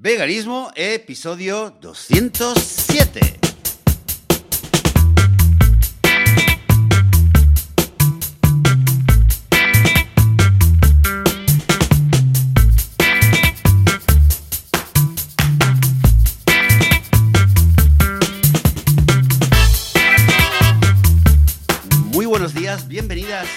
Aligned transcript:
Veganismo, 0.00 0.70
episodio 0.76 1.76
207. 1.80 3.40
Muy 22.12 22.26
buenos 22.26 22.54
días, 22.54 22.86
bienvenidas 22.86 23.48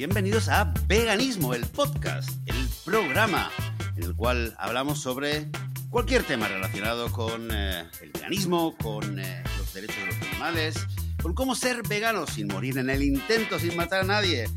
bienvenidos 0.00 0.48
a 0.48 0.72
Veganismo, 0.86 1.52
el 1.52 1.66
podcast, 1.66 2.30
el 2.46 2.56
programa 2.86 3.50
en 3.96 4.02
el 4.02 4.16
cual 4.16 4.54
hablamos 4.58 4.98
sobre 4.98 5.50
cualquier 5.90 6.22
tema 6.22 6.46
relacionado 6.46 7.10
con 7.10 7.50
eh, 7.50 7.84
el 8.00 8.12
veganismo, 8.12 8.76
con 8.78 9.18
eh, 9.18 9.42
los 9.58 9.74
derechos 9.74 9.96
de 9.96 10.06
los 10.06 10.28
animales, 10.28 10.86
con 11.20 11.34
cómo 11.34 11.56
ser 11.56 11.82
vegano 11.86 12.26
sin 12.26 12.46
morir 12.46 12.78
en 12.78 12.88
el 12.88 13.02
intento, 13.02 13.58
sin 13.58 13.76
matar 13.76 14.02
a 14.02 14.04
nadie. 14.04 14.48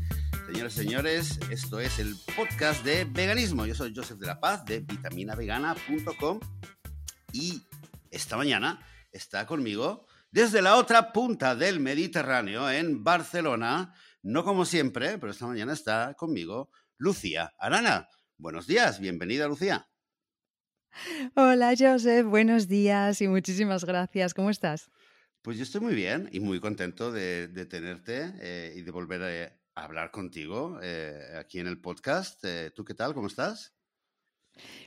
Señores 0.46 0.74
y 0.74 0.76
señores, 0.76 1.40
esto 1.50 1.80
es 1.80 1.98
el 1.98 2.14
podcast 2.36 2.84
de 2.84 3.04
veganismo. 3.04 3.66
Yo 3.66 3.74
soy 3.74 3.92
Joseph 3.94 4.18
de 4.18 4.28
la 4.28 4.40
Paz 4.40 4.64
de 4.64 4.80
vitaminavegana.com 4.80 6.38
y 7.32 7.62
esta 8.10 8.36
mañana 8.36 8.86
está 9.10 9.44
conmigo 9.44 10.06
desde 10.30 10.62
la 10.62 10.76
otra 10.76 11.12
punta 11.12 11.56
del 11.56 11.80
Mediterráneo, 11.80 12.70
en 12.70 13.02
Barcelona, 13.02 13.92
no 14.22 14.44
como 14.44 14.64
siempre, 14.64 15.18
pero 15.18 15.32
esta 15.32 15.46
mañana 15.46 15.72
está 15.72 16.14
conmigo 16.14 16.70
Lucía 16.96 17.52
Arana. 17.58 18.08
Buenos 18.36 18.66
días, 18.66 19.00
bienvenida 19.00 19.48
Lucía. 19.48 19.88
Hola 21.34 21.74
Joseph, 21.78 22.26
buenos 22.26 22.68
días 22.68 23.20
y 23.20 23.28
muchísimas 23.28 23.84
gracias. 23.84 24.34
¿Cómo 24.34 24.50
estás? 24.50 24.90
Pues 25.42 25.56
yo 25.58 25.62
estoy 25.62 25.80
muy 25.80 25.94
bien 25.94 26.28
y 26.32 26.40
muy 26.40 26.60
contento 26.60 27.12
de, 27.12 27.48
de 27.48 27.66
tenerte 27.66 28.32
eh, 28.40 28.74
y 28.76 28.82
de 28.82 28.90
volver 28.90 29.22
a, 29.22 29.80
a 29.80 29.84
hablar 29.84 30.10
contigo 30.10 30.78
eh, 30.82 31.36
aquí 31.38 31.58
en 31.58 31.66
el 31.66 31.80
podcast. 31.80 32.44
Eh, 32.44 32.70
¿Tú 32.74 32.84
qué 32.84 32.94
tal? 32.94 33.14
¿Cómo 33.14 33.26
estás? 33.26 33.74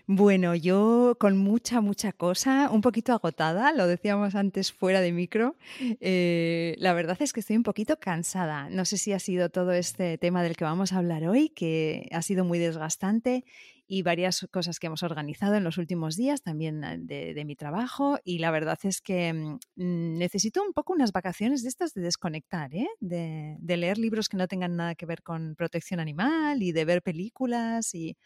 Bueno, 0.06 0.56
yo 0.56 1.18
con 1.20 1.38
mucha, 1.38 1.82
mucha 1.82 2.14
cosa, 2.14 2.70
un 2.72 2.82
poquito 2.82 3.12
agotada, 3.12 3.74
lo 3.74 3.86
decíamos 3.88 4.36
antes 4.36 4.72
fuera 4.72 5.02
de 5.02 5.12
micro. 5.12 5.58
Eh, 6.00 6.76
la 6.78 6.94
verdad 6.94 7.18
es 7.20 7.34
que 7.34 7.42
estoy 7.42 7.58
un 7.58 7.64
poquito 7.64 8.00
cansada. 8.00 8.70
No 8.70 8.86
sé 8.86 8.98
si 8.98 9.12
ha 9.12 9.20
sido 9.20 9.50
todo 9.50 9.74
este 9.74 10.18
tema 10.18 10.42
del 10.44 10.56
que 10.56 10.64
vamos 10.64 10.94
a 10.94 11.00
hablar 11.00 11.28
hoy, 11.28 11.50
que 11.50 12.08
ha 12.14 12.22
sido 12.22 12.46
muy 12.46 12.60
desgastante 12.60 13.44
y 13.88 14.02
varias 14.02 14.46
cosas 14.52 14.80
que 14.80 14.88
hemos 14.88 15.04
organizado 15.04 15.56
en 15.56 15.64
los 15.64 15.78
últimos 15.78 16.16
días, 16.16 16.42
también 16.42 16.84
eh, 16.84 16.98
de, 17.00 17.34
de 17.34 17.46
mi 17.46 17.56
trabajo. 17.56 18.20
Y 18.24 18.40
la 18.40 18.52
verdad 18.52 18.78
es 18.84 19.02
que 19.02 19.34
mm, 19.34 20.18
necesito 20.18 20.62
un 20.62 20.74
poco 20.74 20.94
unas 20.94 21.12
vacaciones 21.12 21.64
de 21.64 21.70
estas 21.70 21.94
de 21.94 22.02
desconectar, 22.02 22.74
¿eh? 22.76 22.88
de, 23.00 23.56
de 23.60 23.78
leer 23.78 23.98
libros 23.98 24.30
que 24.30 24.38
no 24.38 24.48
tengan 24.48 24.76
nada 24.76 24.96
que 24.96 25.06
ver 25.06 25.24
con 25.24 25.56
protección 25.56 26.00
animal 26.00 26.62
y 26.62 26.72
de 26.72 26.86
ver 26.86 27.02
películas 27.02 27.96
y 27.96 28.18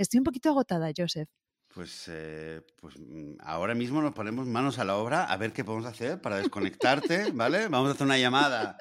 Estoy 0.00 0.16
un 0.16 0.24
poquito 0.24 0.48
agotada, 0.48 0.90
Joseph. 0.96 1.28
Pues, 1.74 2.06
eh, 2.08 2.62
pues 2.80 2.94
mm, 2.98 3.34
ahora 3.40 3.74
mismo 3.74 4.00
nos 4.00 4.14
ponemos 4.14 4.46
manos 4.46 4.78
a 4.78 4.84
la 4.86 4.96
obra 4.96 5.24
a 5.24 5.36
ver 5.36 5.52
qué 5.52 5.62
podemos 5.62 5.84
hacer 5.84 6.22
para 6.22 6.38
desconectarte, 6.38 7.32
¿vale? 7.34 7.68
Vamos 7.68 7.90
a 7.90 7.92
hacer 7.92 8.06
una 8.06 8.16
llamada 8.16 8.78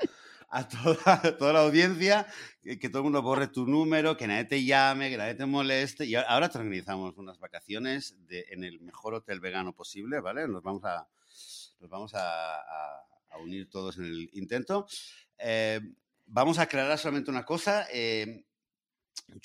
a 0.50 0.68
toda, 0.68 1.22
toda 1.38 1.54
la 1.54 1.62
audiencia, 1.62 2.28
que, 2.62 2.80
que, 2.80 2.90
todo 2.90 3.00
el 3.00 3.04
mundo 3.06 3.22
borre 3.22 3.48
tu 3.48 3.66
número, 3.66 4.18
que 4.18 4.28
nadie 4.28 4.46
te 4.46 4.64
llame, 4.64 5.10
que 5.10 5.18
nadie 5.18 5.36
te 5.36 5.46
moleste. 5.46 6.06
Y 6.06 6.16
ahora 6.16 6.50
te 6.50 6.58
organizamos 6.58 7.18
unas 7.18 7.40
vacaciones 7.40 8.16
de, 8.28 8.46
en 8.50 8.64
el 8.64 8.80
mejor 8.82 9.14
hotel 9.14 9.40
vegano 9.40 9.74
posible, 9.74 10.20
¿vale? 10.20 10.48
Nos 10.48 10.64
vamos 10.64 10.84
a, 10.86 11.08
nos 11.80 11.90
vamos 11.90 12.14
a, 12.16 12.56
a, 12.58 13.06
a 13.30 13.38
unir 13.38 13.70
todos 13.70 13.98
en 13.98 14.06
el 14.06 14.30
intento. 14.34 14.88
Eh, 15.38 15.80
vamos 16.26 16.60
a 16.60 16.64
aclarar 16.64 16.98
solamente 16.98 17.32
una 17.32 17.46
cosa. 17.46 17.88
Eh, 17.92 18.46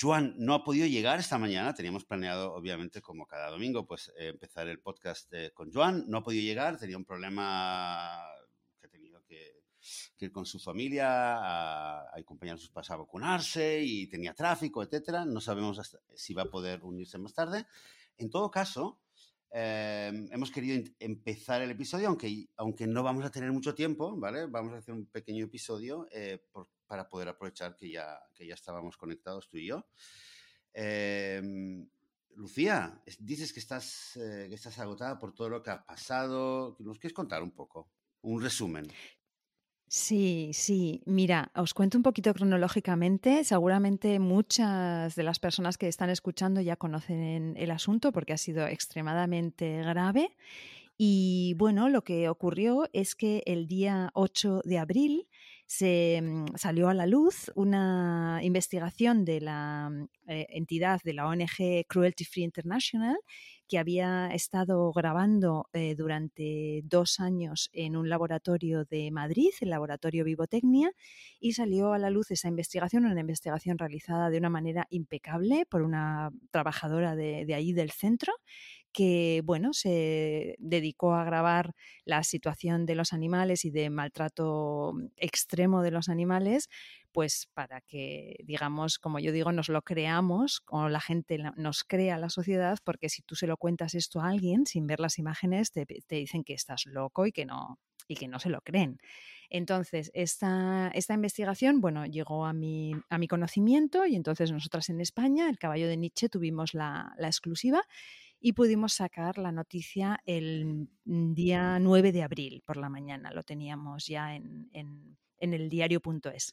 Joan 0.01 0.35
no 0.39 0.55
ha 0.55 0.65
podido 0.65 0.87
llegar 0.87 1.19
esta 1.19 1.39
mañana. 1.39 1.75
Teníamos 1.75 2.05
planeado, 2.05 2.55
obviamente, 2.55 3.03
como 3.03 3.27
cada 3.27 3.51
domingo, 3.51 3.87
pues 3.87 4.13
eh, 4.17 4.29
empezar 4.29 4.69
el 4.69 4.81
podcast 4.81 5.33
eh, 5.33 5.51
con 5.53 5.73
Joan. 5.73 6.05
No 6.09 6.19
ha 6.19 6.23
podido 6.23 6.43
llegar, 6.43 6.79
tenía 6.79 6.97
un 6.97 7.05
problema 7.05 8.23
que 8.81 8.87
ha 8.87 8.91
tenido 8.91 9.23
que, 9.25 9.63
que 10.17 10.31
con 10.31 10.47
su 10.47 10.59
familia 10.59 11.09
a, 11.09 12.01
a 12.01 12.19
acompañar 12.19 12.55
a 12.55 12.59
sus 12.59 12.71
padres 12.71 12.91
a 12.91 12.97
vacunarse 12.97 13.83
y 13.83 14.07
tenía 14.07 14.35
tráfico, 14.35 14.83
etcétera. 14.83 15.25
No 15.25 15.41
sabemos 15.41 15.81
si 16.15 16.35
va 16.35 16.43
a 16.43 16.51
poder 16.51 16.83
unirse 16.85 17.19
más 17.19 17.35
tarde. 17.35 17.67
En 18.17 18.31
todo 18.31 18.51
caso, 18.51 19.01
eh, 19.51 20.29
hemos 20.31 20.51
querido 20.51 20.83
empezar 20.99 21.63
el 21.63 21.71
episodio, 21.71 22.09
aunque, 22.09 22.49
aunque 22.57 22.87
no 22.87 23.03
vamos 23.03 23.25
a 23.25 23.31
tener 23.31 23.53
mucho 23.53 23.75
tiempo, 23.75 24.17
¿vale? 24.17 24.47
Vamos 24.47 24.73
a 24.73 24.79
hacer 24.79 24.95
un 24.95 25.07
pequeño 25.07 25.45
episodio 25.45 26.07
eh, 26.11 26.45
para 26.87 27.09
poder 27.09 27.29
aprovechar 27.29 27.77
que 27.77 27.91
ya, 27.91 28.21
que 28.35 28.47
ya 28.47 28.55
estábamos 28.55 28.97
conectados 28.97 29.49
tú 29.49 29.59
y 29.59 29.67
yo. 29.67 29.87
Eh, 30.73 31.87
Lucía, 32.37 33.01
dices 33.21 33.53
que 33.53 33.61
estás, 33.61 34.17
eh, 34.17 34.47
que 34.49 34.57
estás 34.57 34.79
agotada 34.81 35.19
por 35.19 35.33
todo 35.33 35.49
lo 35.49 35.63
que 35.63 35.71
ha 35.71 35.85
pasado. 35.85 36.77
¿Nos 36.81 36.99
quieres 36.99 37.15
contar 37.15 37.43
un 37.43 37.53
poco? 37.53 37.89
Un 38.23 38.43
resumen. 38.43 38.89
Sí, 39.89 40.51
sí. 40.55 41.03
Mira, 41.07 41.53
os 41.55 41.73
cuento 41.75 41.97
un 41.99 42.03
poquito 42.03 42.35
cronológicamente. 42.35 43.45
Seguramente 43.45 44.19
muchas 44.19 45.15
de 45.15 45.23
las 45.23 45.39
personas 45.39 45.79
que 45.79 45.89
están 45.89 46.11
escuchando 46.11 46.61
ya 46.61 46.77
conocen 46.77 47.55
el 47.57 47.71
asunto 47.71 48.11
porque 48.11 48.33
ha 48.33 48.39
sido 48.39 48.67
extremadamente 48.67 49.83
grave. 49.83 50.37
Y 50.97 51.55
bueno, 51.59 51.89
lo 51.89 52.03
que 52.05 52.29
ocurrió 52.29 52.89
es 52.93 53.15
que 53.15 53.43
el 53.47 53.67
día 53.69 54.11
8 54.15 54.63
de 54.65 54.79
abril 54.79 55.29
se 55.67 56.21
mm, 56.23 56.57
salió 56.57 56.89
a 56.89 56.95
la 56.95 57.07
luz 57.07 57.51
una 57.57 58.41
investigación 58.43 59.25
de 59.25 59.41
la 59.41 59.91
eh, 60.29 60.47
entidad 60.51 61.01
de 61.05 61.15
la 61.15 61.27
ONG 61.29 61.87
Cruelty 61.89 62.25
Free 62.25 62.45
International 62.45 63.17
que 63.69 63.79
había 63.79 64.29
estado 64.29 64.93
grabando 64.93 65.69
eh, 65.73 65.95
durante 65.95 66.83
dos 66.85 67.21
años 67.21 67.71
en 67.73 67.97
un 67.97 68.09
laboratorio 68.09 68.85
de 68.85 69.11
Madrid, 69.11 69.51
el 69.61 69.71
laboratorio 69.71 70.25
Vivotecnia, 70.25 70.91
y 71.41 71.53
salió 71.53 71.93
a 71.93 71.99
la 71.99 72.11
luz 72.11 72.31
esa 72.31 72.49
investigación, 72.49 73.07
una 73.07 73.21
investigación 73.21 73.79
realizada 73.79 74.31
de 74.31 74.39
una 74.39 74.51
manera 74.51 74.87
impecable 74.91 75.67
por 75.69 75.83
una 75.83 76.31
trabajadora 76.51 77.17
de, 77.17 77.45
de 77.47 77.55
allí 77.55 77.73
del 77.73 77.91
centro, 77.91 78.33
que 78.95 79.43
bueno, 79.45 79.75
se 79.75 80.55
dedicó 80.59 81.15
a 81.15 81.25
grabar 81.25 81.75
la 82.05 82.23
situación 82.23 82.87
de 82.87 82.95
los 82.95 83.13
animales 83.13 83.65
y 83.65 83.71
de 83.71 83.91
maltrato 83.91 84.95
extremo 85.17 85.83
de 85.83 85.91
los 85.91 86.09
animales, 86.09 86.71
pues 87.13 87.49
para 87.55 87.81
que, 87.81 88.37
digamos, 88.45 88.99
como 88.99 89.19
yo 89.19 89.33
digo, 89.33 89.53
nos 89.53 89.69
lo 89.69 89.83
creamos, 89.83 90.63
o 90.69 90.89
la 90.89 91.01
gente 91.01 91.39
nos 91.57 91.85
crea 91.85 92.19
la 92.19 92.31
sociedad, 92.31 92.79
porque 92.85 93.09
si 93.09 93.23
tú 93.23 93.35
se 93.35 93.49
lo 93.49 93.57
cuentas 93.57 93.95
esto 93.95 94.21
a 94.21 94.29
alguien 94.29 94.65
sin 94.65 94.87
ver 94.87 95.01
las 95.01 95.19
imágenes, 95.19 95.73
te, 95.73 95.85
te 95.85 96.17
dicen 96.17 96.45
que 96.45 96.55
estás 96.55 96.87
loco 96.87 97.27
y 97.27 97.33
que 97.33 97.45
no, 97.45 97.81
y 98.07 98.15
que 98.15 98.29
no 98.29 98.39
se 98.39 98.49
lo 98.49 98.61
creen. 98.61 98.99
Entonces, 99.51 100.11
esta, 100.15 100.91
esta 100.95 101.15
investigación, 101.15 101.81
bueno, 101.81 102.07
llegó 102.07 102.47
a 102.47 102.53
mi, 102.53 102.93
a 103.11 103.19
mi 103.19 103.29
conocimiento 103.29 104.07
y 104.07 104.15
entonces 104.17 104.53
nosotras 104.53 104.89
en 104.89 105.01
España, 105.01 105.49
el 105.49 105.59
caballo 105.59 105.89
de 105.89 105.97
Nietzsche, 105.97 106.29
tuvimos 106.29 106.75
la, 106.75 107.13
la 107.19 107.27
exclusiva 107.27 107.85
y 108.41 108.53
pudimos 108.53 108.93
sacar 108.93 109.39
la 109.39 109.53
noticia 109.53 110.21
el 110.27 110.89
día 111.05 111.79
9 111.79 112.13
de 112.13 112.23
abril 112.23 112.63
por 112.67 112.77
la 112.77 112.89
mañana. 112.89 113.33
Lo 113.33 113.43
teníamos 113.43 114.07
ya 114.07 114.35
en, 114.35 114.69
en, 114.73 115.17
en 115.39 115.55
el 115.55 115.69
diario.es. 115.69 116.53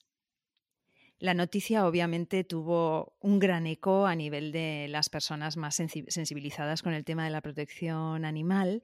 La 1.21 1.35
noticia 1.35 1.85
obviamente 1.85 2.43
tuvo 2.43 3.15
un 3.19 3.37
gran 3.37 3.67
eco 3.67 4.07
a 4.07 4.15
nivel 4.15 4.51
de 4.51 4.87
las 4.89 5.07
personas 5.07 5.55
más 5.55 5.75
sensibilizadas 5.75 6.81
con 6.81 6.93
el 6.93 7.05
tema 7.05 7.23
de 7.23 7.29
la 7.29 7.41
protección 7.41 8.25
animal, 8.25 8.81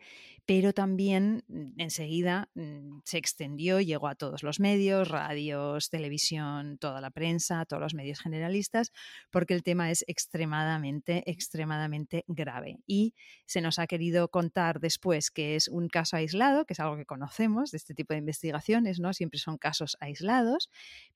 pero 0.47 0.71
también 0.71 1.43
mm, 1.49 1.79
enseguida 1.81 2.49
mm, 2.55 2.99
se 3.03 3.17
extendió, 3.17 3.81
llegó 3.81 4.07
a 4.07 4.15
todos 4.15 4.43
los 4.43 4.61
medios, 4.61 5.09
radios, 5.09 5.89
televisión, 5.89 6.77
toda 6.77 7.01
la 7.01 7.11
prensa, 7.11 7.65
todos 7.65 7.81
los 7.81 7.93
medios 7.93 8.21
generalistas, 8.21 8.93
porque 9.29 9.53
el 9.53 9.61
tema 9.61 9.91
es 9.91 10.05
extremadamente, 10.07 11.29
extremadamente 11.29 12.23
grave. 12.27 12.79
Y 12.87 13.13
se 13.45 13.59
nos 13.59 13.77
ha 13.77 13.87
querido 13.87 14.29
contar 14.29 14.79
después 14.79 15.31
que 15.31 15.57
es 15.57 15.67
un 15.67 15.89
caso 15.89 16.15
aislado, 16.15 16.65
que 16.65 16.73
es 16.73 16.79
algo 16.79 16.95
que 16.95 17.05
conocemos 17.05 17.71
de 17.71 17.77
este 17.77 17.93
tipo 17.93 18.13
de 18.13 18.19
investigaciones, 18.19 19.01
¿no? 19.01 19.13
Siempre 19.13 19.39
son 19.39 19.57
casos 19.57 19.97
aislados, 19.99 20.69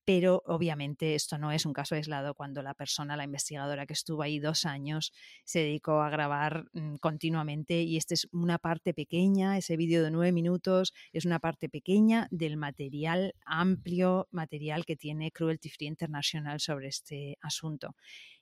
pero 0.03 0.43
obviamente 0.45 1.15
esto 1.15 1.37
no 1.37 1.53
es 1.53 1.65
un 1.65 1.71
caso 1.71 1.95
aislado 1.95 2.35
cuando 2.35 2.61
la 2.61 2.73
persona, 2.73 3.15
la 3.15 3.23
investigadora 3.23 3.85
que 3.85 3.93
estuvo 3.93 4.23
ahí 4.23 4.39
dos 4.39 4.65
años, 4.65 5.13
se 5.45 5.59
dedicó 5.59 6.01
a 6.01 6.09
grabar 6.09 6.65
mmm, 6.73 6.95
continuamente 6.95 7.83
y 7.83 7.95
esta 7.95 8.13
es 8.13 8.27
una 8.33 8.57
parte 8.57 8.93
pequeña, 8.93 9.20
ese 9.21 9.77
vídeo 9.77 10.03
de 10.03 10.09
nueve 10.09 10.31
minutos 10.31 10.93
es 11.13 11.25
una 11.25 11.39
parte 11.39 11.69
pequeña 11.69 12.27
del 12.31 12.57
material 12.57 13.35
amplio, 13.45 14.27
material 14.31 14.83
que 14.83 14.95
tiene 14.95 15.31
Cruelty 15.31 15.69
Free 15.69 15.87
International 15.87 16.59
sobre 16.59 16.87
este 16.87 17.37
asunto. 17.41 17.95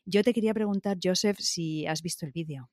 Yo 0.06 0.24
te 0.24 0.34
quería 0.34 0.54
preguntar, 0.54 0.98
Joseph, 1.04 1.38
si 1.40 1.86
has 1.86 2.02
visto 2.02 2.26
el 2.26 2.32
vídeo. 2.32 2.70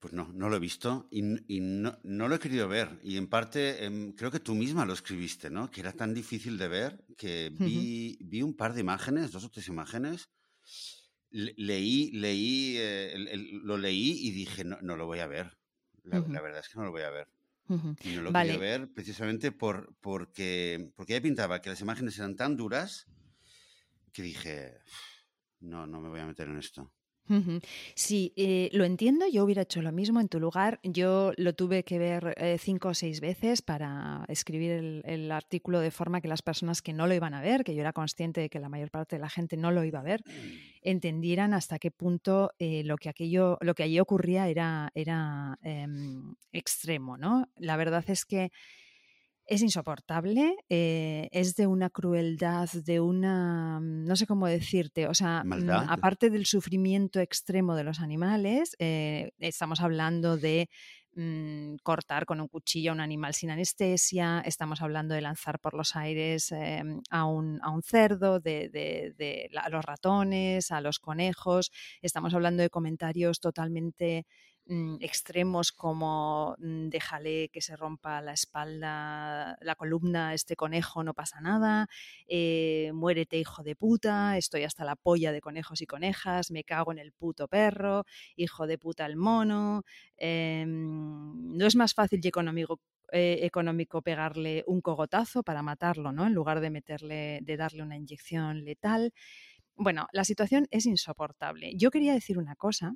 Pues 0.00 0.12
no, 0.12 0.32
no 0.34 0.48
lo 0.48 0.56
he 0.56 0.60
visto 0.60 1.08
y, 1.12 1.22
no, 1.22 1.96
lo 2.02 2.34
he 2.34 2.38
querido 2.40 2.68
ver. 2.68 2.98
Y 3.04 3.16
en 3.16 3.28
parte 3.28 3.84
em, 3.84 4.12
creo 4.12 4.30
que 4.30 4.40
tú 4.40 4.54
misma 4.54 4.84
lo 4.84 4.92
escribiste, 4.92 5.48
¿no? 5.48 5.70
Que 5.70 5.80
era 5.80 5.92
tan 5.92 6.12
difícil 6.12 6.58
de 6.58 6.68
ver 6.68 7.04
que 7.16 7.50
vi, 7.50 8.18
vi 8.20 8.42
un 8.42 8.54
par 8.54 8.74
de 8.74 8.80
imágenes, 8.80 9.30
dos 9.30 9.44
o 9.44 9.50
tres 9.50 9.68
imágenes. 9.68 10.28
leí, 11.30 12.10
leí, 12.10 12.76
eh, 12.78 13.14
lo 13.62 13.78
leí 13.78 14.18
y 14.26 14.32
dije, 14.32 14.64
no, 14.64 14.78
no 14.82 14.96
lo 14.96 15.06
voy 15.06 15.20
a 15.20 15.26
ver. 15.28 15.56
La, 16.04 16.20
verdad 16.20 16.60
es 16.60 16.68
que 16.68 16.78
no 16.78 16.84
lo 16.84 16.90
voy 16.90 17.02
a 17.02 17.10
ver. 17.10 17.28
Y 17.68 18.14
no 18.14 18.22
lo 18.22 18.32
quería 18.32 18.58
ver 18.58 18.92
precisamente 18.92 19.50
por, 19.50 19.94
porque, 20.00 20.92
porque 20.96 21.14
ya 21.14 21.20
pintaba 21.20 21.62
que 21.62 21.70
las 21.70 21.80
imágenes 21.80 22.18
eran 22.18 22.36
tan 22.36 22.56
duras 22.56 23.06
que 24.12 24.22
dije, 24.22 24.78
no, 25.60 25.86
no 25.86 26.00
me 26.00 26.10
voy 26.10 26.20
a 26.20 26.26
meter 26.26 26.48
en 26.48 26.58
esto. 26.58 26.92
Sí, 27.94 28.32
eh, 28.36 28.68
lo 28.72 28.84
entiendo, 28.84 29.26
yo 29.26 29.44
hubiera 29.44 29.62
hecho 29.62 29.80
lo 29.80 29.92
mismo 29.92 30.20
en 30.20 30.28
tu 30.28 30.38
lugar. 30.38 30.80
Yo 30.82 31.32
lo 31.36 31.54
tuve 31.54 31.82
que 31.82 31.98
ver 31.98 32.34
eh, 32.36 32.58
cinco 32.58 32.88
o 32.88 32.94
seis 32.94 33.20
veces 33.20 33.62
para 33.62 34.24
escribir 34.28 35.02
el, 35.04 35.32
artículo 35.32 35.80
de 35.80 35.90
forma 35.90 36.20
que 36.20 36.28
las 36.28 36.42
personas 36.42 36.82
que 36.82 36.92
no 36.92 37.06
lo 37.06 37.14
iban 37.14 37.34
a 37.34 37.40
ver, 37.40 37.64
que 37.64 37.74
yo 37.74 37.80
era 37.80 37.92
consciente 37.92 38.40
de 38.40 38.50
que 38.50 38.60
la 38.60 38.68
mayor 38.68 38.90
parte 38.90 39.16
de 39.16 39.20
la 39.20 39.30
gente 39.30 39.56
no 39.56 39.70
lo 39.70 39.84
iba 39.84 40.00
a 40.00 40.02
ver, 40.02 40.22
entendieran 40.82 41.54
hasta 41.54 41.78
qué 41.78 41.90
punto 41.90 42.52
eh, 42.58 42.82
lo 42.84 42.96
que 42.96 43.08
aquello, 43.08 43.58
lo 43.62 43.74
que 43.74 43.84
allí 43.84 43.98
ocurría 43.98 44.48
era, 44.48 44.90
era 44.94 45.58
em, 45.62 46.34
extremo, 46.52 47.16
¿no? 47.16 47.48
La 47.56 47.76
verdad 47.76 48.04
es 48.06 48.24
que 48.24 48.52
es 49.46 49.62
insoportable, 49.62 50.56
eh, 50.68 51.28
es 51.32 51.54
de 51.54 51.66
una 51.66 51.90
crueldad, 51.90 52.68
de 52.70 53.00
una, 53.00 53.78
mm, 53.80 54.04
no 54.04 54.16
sé 54.16 54.26
cómo 54.26 54.46
decirte, 54.46 55.06
o 55.06 55.14
sea, 55.14 55.42
mm, 55.44 55.70
aparte 55.88 56.30
del 56.30 56.46
sufrimiento 56.46 57.20
extremo 57.20 57.74
de 57.74 57.84
los 57.84 58.00
animales, 58.00 58.74
eh, 58.78 59.32
estamos 59.38 59.80
hablando 59.80 60.36
de 60.36 60.68
mm, 61.16 61.76
cortar 61.84 62.26
con 62.26 62.40
un 62.40 62.48
cuchillo 62.48 62.90
a 62.90 62.94
un 62.94 63.00
animal 63.00 63.34
sin 63.34 63.50
anestesia, 63.50 64.42
estamos 64.44 64.82
hablando 64.82 65.14
de 65.14 65.20
lanzar 65.20 65.60
por 65.60 65.74
los 65.74 65.94
aires 65.94 66.50
eh, 66.50 66.82
a, 67.10 67.24
un, 67.26 67.60
cerdo, 67.84 68.40
de, 68.40 69.48
a 69.56 69.68
los 69.68 69.84
ratones, 69.84 70.72
a 70.72 70.80
los 70.80 70.98
conejos, 70.98 71.70
estamos 72.02 72.34
hablando 72.34 72.62
de 72.64 72.70
comentarios 72.70 73.38
totalmente 73.38 74.26
Mm, 74.66 74.96
extremos 75.00 75.72
como 75.72 76.56
mm, 76.58 76.88
déjale 76.88 77.50
que 77.50 77.60
se 77.60 77.76
rompa 77.76 78.22
la 78.22 78.32
espalda, 78.32 79.58
la 79.60 79.74
columna, 79.74 80.32
este 80.32 80.56
conejo, 80.56 81.04
no 81.04 81.12
pasa 81.12 81.42
nada, 81.42 81.86
eh, 82.26 82.90
muérete 82.94 83.38
hijo 83.38 83.62
de 83.62 83.76
puta, 83.76 84.38
estoy 84.38 84.64
hasta 84.64 84.84
la 84.86 84.96
polla 84.96 85.32
de 85.32 85.42
conejos 85.42 85.82
y 85.82 85.86
conejas, 85.86 86.50
me 86.50 86.64
cago 86.64 86.92
en 86.92 86.98
el 86.98 87.12
puto 87.12 87.46
perro, 87.46 88.04
hijo 88.36 88.66
de 88.66 88.78
puta 88.78 89.04
el 89.04 89.16
mono. 89.16 89.82
Em, 90.16 91.56
no 91.58 91.66
es 91.66 91.76
más 91.76 91.92
fácil 91.94 92.20
y 92.22 92.28
económico 92.28 92.80
eh, 93.12 93.40
económico 93.42 94.00
pegarle 94.02 94.64
un 94.66 94.80
cogotazo 94.80 95.42
para 95.42 95.62
matarlo, 95.62 96.10
¿no? 96.10 96.26
En 96.26 96.32
lugar 96.34 96.60
de 96.60 96.70
meterle, 96.70 97.40
de 97.42 97.56
darle 97.58 97.82
una 97.82 97.96
inyección 97.98 98.64
letal. 98.64 99.12
Bueno, 99.76 100.08
la 100.12 100.24
situación 100.24 100.66
es 100.70 100.86
insoportable. 100.86 101.72
Yo 101.76 101.90
quería 101.90 102.14
decir 102.14 102.38
una 102.38 102.56
cosa 102.56 102.94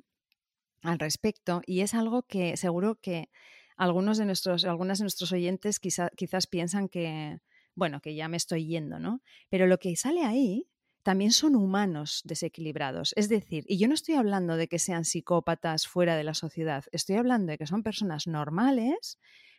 al 0.81 0.99
respecto 0.99 1.61
y 1.65 1.81
es 1.81 1.93
algo 1.93 2.23
que 2.23 2.57
seguro 2.57 2.95
que 2.95 3.29
algunos 3.75 4.17
de 4.17 4.25
nuestros, 4.25 4.65
algunas 4.65 4.99
de 4.99 5.03
nuestros 5.03 5.31
oyentes 5.31 5.79
quizás 5.79 6.47
piensan 6.47 6.89
que, 6.89 7.39
bueno, 7.75 8.01
que 8.01 8.13
ya 8.13 8.27
me 8.27 8.37
estoy 8.37 8.67
yendo, 8.67 8.99
¿no? 8.99 9.21
Pero 9.49 9.67
lo 9.67 9.77
que 9.77 9.95
sale 9.95 10.23
ahí 10.23 10.67
también 11.03 11.31
son 11.31 11.55
humanos 11.55 12.21
desequilibrados. 12.25 13.13
Es 13.15 13.29
decir, 13.29 13.63
y 13.67 13.77
yo 13.77 13.87
no 13.87 13.93
estoy 13.93 14.15
hablando 14.15 14.57
de 14.57 14.67
que 14.67 14.79
sean 14.79 15.05
psicópatas 15.05 15.87
fuera 15.87 16.17
de 16.17 16.23
la 16.23 16.33
sociedad, 16.33 16.83
estoy 16.91 17.15
hablando 17.15 17.51
de 17.51 17.57
que 17.57 17.67
son 17.67 17.83
personas 17.83 18.27
normales, 18.27 19.17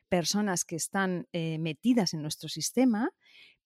personas 0.08 0.64
que 0.64 0.76
están 0.76 1.28
eh, 1.32 1.58
metidas 1.58 2.12
en 2.14 2.22
nuestro 2.22 2.48
sistema, 2.48 3.10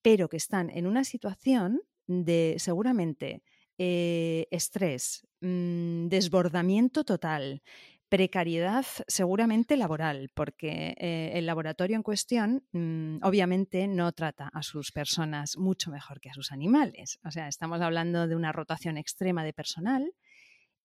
pero 0.02 0.28
que 0.28 0.36
están 0.36 0.70
en 0.70 0.86
una 0.86 1.02
situación 1.02 1.80
de 2.06 2.56
seguramente 2.58 3.42
eh, 3.78 4.46
estrés, 4.50 5.26
mm, 5.40 6.08
desbordamiento 6.08 7.04
total, 7.04 7.62
precariedad 8.08 8.86
seguramente 9.08 9.76
laboral, 9.76 10.30
porque 10.34 10.94
eh, 10.98 11.32
el 11.34 11.46
laboratorio 11.46 11.96
en 11.96 12.04
cuestión 12.04 12.64
mm, 12.72 13.18
obviamente 13.22 13.88
no 13.88 14.12
trata 14.12 14.48
a 14.52 14.62
sus 14.62 14.92
personas 14.92 15.56
mucho 15.56 15.90
mejor 15.90 16.20
que 16.20 16.30
a 16.30 16.34
sus 16.34 16.52
animales. 16.52 17.18
O 17.24 17.30
sea, 17.30 17.48
estamos 17.48 17.80
hablando 17.80 18.28
de 18.28 18.36
una 18.36 18.52
rotación 18.52 18.98
extrema 18.98 19.42
de 19.42 19.52
personal. 19.52 20.12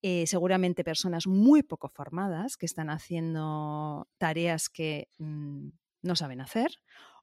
Eh, 0.01 0.25
seguramente 0.27 0.83
personas 0.83 1.27
muy 1.27 1.61
poco 1.61 1.89
formadas 1.89 2.55
que 2.57 2.65
están 2.65 2.89
haciendo 2.89 4.07
tareas 4.17 4.69
que 4.69 5.09
mm, 5.19 5.67
no 6.01 6.15
saben 6.15 6.41
hacer 6.41 6.71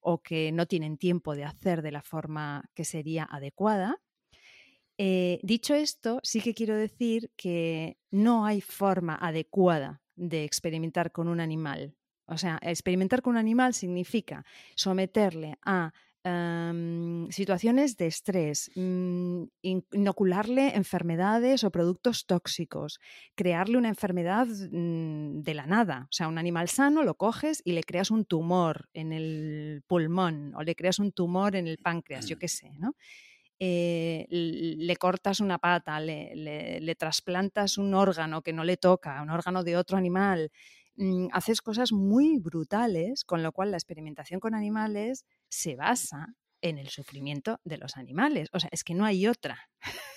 o 0.00 0.22
que 0.22 0.52
no 0.52 0.66
tienen 0.66 0.98
tiempo 0.98 1.34
de 1.34 1.44
hacer 1.44 1.82
de 1.82 1.90
la 1.90 2.02
forma 2.02 2.70
que 2.74 2.84
sería 2.84 3.24
adecuada. 3.24 3.96
Eh, 4.98 5.40
dicho 5.42 5.74
esto, 5.74 6.20
sí 6.22 6.40
que 6.40 6.54
quiero 6.54 6.74
decir 6.74 7.30
que 7.36 7.98
no 8.10 8.46
hay 8.46 8.60
forma 8.60 9.14
adecuada 9.14 10.02
de 10.14 10.44
experimentar 10.44 11.12
con 11.12 11.28
un 11.28 11.40
animal. 11.40 11.94
O 12.26 12.38
sea, 12.38 12.58
experimentar 12.62 13.22
con 13.22 13.32
un 13.32 13.38
animal 13.38 13.74
significa 13.74 14.44
someterle 14.74 15.58
a 15.64 15.92
em, 16.24 17.30
situaciones 17.30 17.96
de 17.96 18.06
estrés, 18.08 18.72
mm, 18.74 19.44
inocularle 19.92 20.74
enfermedades 20.74 21.62
o 21.62 21.70
productos 21.70 22.26
tóxicos, 22.26 22.98
crearle 23.36 23.78
una 23.78 23.90
enfermedad 23.90 24.48
mm, 24.48 25.42
de 25.42 25.54
la 25.54 25.66
nada. 25.66 26.08
O 26.10 26.12
sea, 26.12 26.26
un 26.26 26.38
animal 26.38 26.68
sano 26.68 27.04
lo 27.04 27.14
coges 27.14 27.62
y 27.64 27.72
le 27.72 27.84
creas 27.84 28.10
un 28.10 28.24
tumor 28.24 28.88
en 28.92 29.12
el 29.12 29.84
pulmón 29.86 30.52
o 30.56 30.64
le 30.64 30.74
creas 30.74 30.98
un 30.98 31.12
tumor 31.12 31.54
en 31.54 31.68
el 31.68 31.78
páncreas, 31.78 32.26
yo 32.26 32.38
qué 32.40 32.48
sé, 32.48 32.72
¿no? 32.78 32.96
Eh, 33.58 34.26
le 34.28 34.96
cortas 34.96 35.40
una 35.40 35.58
pata, 35.58 35.98
le, 36.00 36.94
trasplantas 36.98 37.78
un 37.78 37.94
órgano 37.94 38.42
que 38.42 38.52
no 38.52 38.64
le 38.64 38.76
toca, 38.76 39.22
un 39.22 39.30
órgano 39.30 39.64
de 39.64 39.76
otro 39.76 39.96
animal, 39.96 40.50
mm, 40.96 41.28
haces 41.32 41.62
cosas 41.62 41.92
muy 41.92 42.38
brutales, 42.38 43.24
con 43.24 43.42
lo 43.42 43.52
cual 43.52 43.70
la 43.70 43.78
experimentación 43.78 44.40
con 44.40 44.54
animales 44.54 45.24
se 45.48 45.76
basa 45.76 46.34
en 46.60 46.78
el 46.78 46.88
sufrimiento 46.88 47.60
de 47.64 47.78
los 47.78 47.96
animales. 47.96 48.48
O 48.52 48.60
sea, 48.60 48.68
es 48.72 48.84
que 48.84 48.94
no 48.94 49.04
hay 49.04 49.26
otra. 49.26 49.68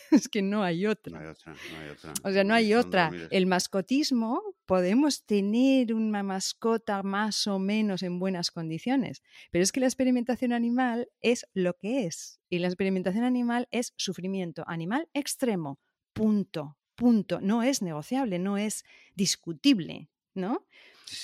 es 0.23 0.27
que 0.27 0.41
no 0.41 0.63
hay 0.63 0.85
otra. 0.85 1.19
No 1.19 1.25
hay 1.25 1.31
otra, 1.31 1.53
no 1.53 1.79
hay 1.79 1.89
otra. 1.89 2.13
O 2.23 2.31
sea, 2.31 2.44
no 2.44 2.53
hay 2.53 2.73
otra. 2.73 3.11
El 3.31 3.45
mascotismo, 3.45 4.41
podemos 4.65 5.25
tener 5.25 5.94
una 5.94 6.23
mascota 6.23 7.03
más 7.03 7.47
o 7.47 7.59
menos 7.59 8.03
en 8.03 8.19
buenas 8.19 8.51
condiciones, 8.51 9.21
pero 9.51 9.63
es 9.63 9.71
que 9.71 9.80
la 9.80 9.87
experimentación 9.87 10.54
animal 10.54 11.09
es 11.21 11.45
lo 11.54 11.75
que 11.78 12.06
es. 12.06 12.39
Y 12.49 12.59
la 12.59 12.68
experimentación 12.68 13.23
animal 13.23 13.68
es 13.71 13.94
sufrimiento 13.97 14.63
animal 14.68 15.07
extremo. 15.13 15.80
Punto. 16.13 16.78
Punto. 16.95 17.39
No 17.42 17.63
es 17.63 17.81
negociable, 17.81 18.39
no 18.39 18.57
es 18.57 18.83
discutible, 19.16 20.09
¿no? 20.33 20.66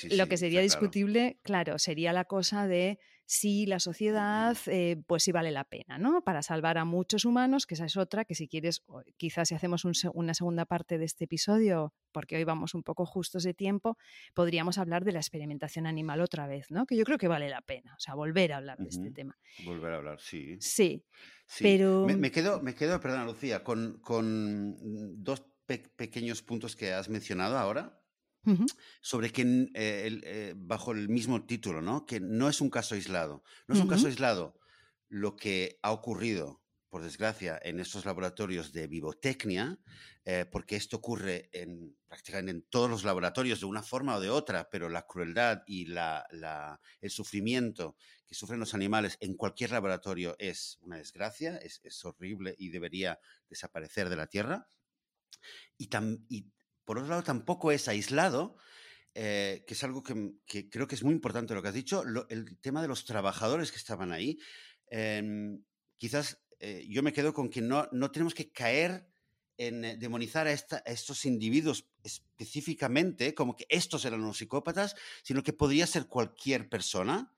lo 0.10 0.28
que 0.28 0.38
sería 0.38 0.62
discutible, 0.62 1.38
claro, 1.44 1.80
sería 1.80 2.14
la 2.14 2.26
cosa 2.26 2.68
de 2.68 3.00
si 3.26 3.66
la 3.66 3.80
sociedad, 3.80 4.56
eh, 4.68 5.02
pues 5.08 5.24
sí 5.24 5.32
vale 5.32 5.52
la 5.52 5.64
pena, 5.64 5.98
¿no? 5.98 6.24
Para 6.24 6.44
salvar 6.44 6.78
a 6.78 6.86
muchos 6.86 7.26
humanos, 7.26 7.66
que 7.66 7.74
esa 7.74 7.86
es 7.86 7.98
otra, 7.98 8.24
que 8.24 8.36
si 8.36 8.48
quieres, 8.48 8.84
quizás 9.18 9.50
si 9.50 9.56
hacemos 9.56 9.84
una 10.14 10.34
segunda 10.34 10.66
parte 10.66 10.98
de 10.98 11.06
este 11.06 11.26
episodio, 11.26 11.94
porque 12.12 12.36
hoy 12.36 12.44
vamos 12.44 12.76
un 12.76 12.84
poco 12.84 13.06
justos 13.06 13.44
de 13.44 13.54
tiempo, 13.54 13.98
podríamos 14.34 14.78
hablar 14.78 15.04
de 15.04 15.12
la 15.12 15.20
experimentación 15.20 15.88
animal 15.88 16.22
otra 16.22 16.46
vez, 16.46 16.70
¿no? 16.70 16.86
Que 16.86 16.96
yo 16.96 17.04
creo 17.04 17.18
que 17.18 17.28
vale 17.28 17.50
la 17.50 17.62
pena, 17.62 17.96
o 17.96 18.00
sea, 18.00 18.14
volver 18.14 18.54
a 18.54 18.58
hablar 18.58 18.78
de 18.78 18.90
este 18.90 19.12
tema. 19.12 19.38
Volver 19.66 19.94
a 19.94 19.98
hablar, 19.98 20.20
sí. 20.20 20.58
Sí, 20.60 21.04
pero... 21.60 22.06
Me, 22.06 22.32
quedo, 22.32 22.62
me 22.62 22.76
quedo, 22.76 23.00
perdona 23.00 23.26
Lucía, 23.26 23.64
con, 23.64 24.02
dos 25.24 25.46
pequeños 25.66 26.44
puntos 26.44 26.76
que 26.76 26.94
has 26.94 27.10
mencionado 27.10 27.58
ahora 27.58 28.05
sobre 29.02 29.32
que 29.32 29.42
eh, 29.42 30.22
eh, 30.24 30.54
bajo 30.56 30.92
el 30.92 31.10
mismo 31.10 31.46
título, 31.46 31.82
¿no? 31.82 32.06
Que 32.06 32.20
no 32.20 32.50
es 32.50 32.62
un 32.62 32.70
caso 32.70 32.96
aislado. 32.96 33.44
No 33.68 33.76
es 33.76 33.82
un 33.82 33.88
caso 33.88 34.08
aislado 34.08 34.60
lo 35.10 35.36
que 35.36 35.80
ha 35.82 35.92
ocurrido, 35.92 36.62
por 36.90 37.04
desgracia, 37.04 37.60
en 37.62 37.80
estos 37.80 38.06
laboratorios 38.06 38.72
de 38.72 38.88
vivotecnia, 38.88 39.80
eh, 40.24 40.46
porque 40.50 40.76
esto 40.76 40.98
ocurre 40.98 41.50
en, 41.52 41.96
prácticamente 42.08 42.52
en 42.52 42.62
todos 42.64 42.90
los 42.90 43.04
laboratorios 43.04 43.60
de 43.60 43.66
una 43.66 43.84
forma 43.84 44.16
o 44.16 44.20
de 44.20 44.30
otra, 44.30 44.70
pero 44.70 44.90
la 44.90 45.06
crueldad 45.06 45.64
y 45.68 45.86
la, 45.86 46.26
el 47.02 47.10
sufrimiento 47.12 47.96
que 48.26 48.34
sufren 48.34 48.60
los 48.60 48.74
animales 48.74 49.18
en 49.20 49.36
cualquier 49.36 49.72
laboratorio 49.72 50.36
es 50.40 50.80
una 50.82 50.98
desgracia, 50.98 51.58
es, 51.58 52.06
horrible 52.06 52.56
y 52.58 52.70
debería 52.70 53.20
desaparecer 53.50 54.10
de 54.10 54.16
la 54.16 54.28
Tierra. 54.28 54.68
Y, 55.78 55.88
tam, 55.88 56.26
y 56.28 56.48
por 56.86 56.98
otro 56.98 57.10
lado, 57.10 57.24
tampoco 57.24 57.72
es 57.72 57.88
aislado, 57.88 58.56
eh, 59.14 59.64
que 59.68 59.74
es 59.74 59.84
algo 59.84 60.04
que, 60.04 60.70
creo 60.70 60.88
que 60.88 60.96
es 60.96 61.04
muy 61.04 61.14
importante 61.14 61.54
lo 61.54 61.62
que 61.62 61.70
has 61.70 61.74
dicho, 61.74 62.04
el 62.30 62.58
tema 62.60 62.82
de 62.82 62.88
los 62.88 63.06
trabajadores 63.06 63.72
que 63.72 63.78
estaban 63.78 64.12
ahí. 64.12 64.38
Em, 64.88 65.64
quizás 65.98 66.42
eh, 66.60 66.86
yo 66.90 67.04
me 67.04 67.14
quedo 67.14 67.34
con 67.34 67.50
que 67.50 67.62
no, 67.62 67.88
no 67.92 68.12
tenemos 68.12 68.34
que 68.34 68.52
caer 68.52 69.08
en 69.58 69.86
eh, 69.86 69.98
demonizar 69.98 70.48
a, 70.48 70.52
estos 70.52 71.26
individuos 71.26 71.86
específicamente, 72.04 73.34
como 73.34 73.56
que 73.56 73.66
estos 73.70 74.06
eran 74.06 74.22
los 74.22 74.38
psicópatas, 74.38 74.96
sino 75.24 75.44
que 75.44 75.54
podría 75.54 75.88
ser 75.88 76.08
cualquier 76.08 76.70
persona 76.70 77.35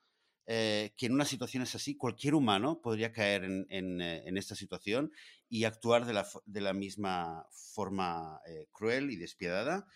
eh, 0.48 0.94
que 0.98 1.06
en 1.06 1.14
una 1.14 1.26
situación 1.26 1.62
es 1.64 1.76
así, 1.76 1.96
cualquier 1.96 2.34
humano 2.34 2.82
podría 2.82 3.12
caer 3.12 3.44
en, 3.44 4.02
eh, 4.02 4.24
esta 4.36 4.56
situación 4.56 5.12
y 5.50 5.66
actuar 5.66 6.06
de 6.06 6.14
la, 6.14 6.28
de 6.46 6.62
la 6.62 6.74
misma 6.74 7.46
forma 7.52 8.42
cruel 8.72 9.12
y 9.12 9.16
despiadada, 9.16 9.88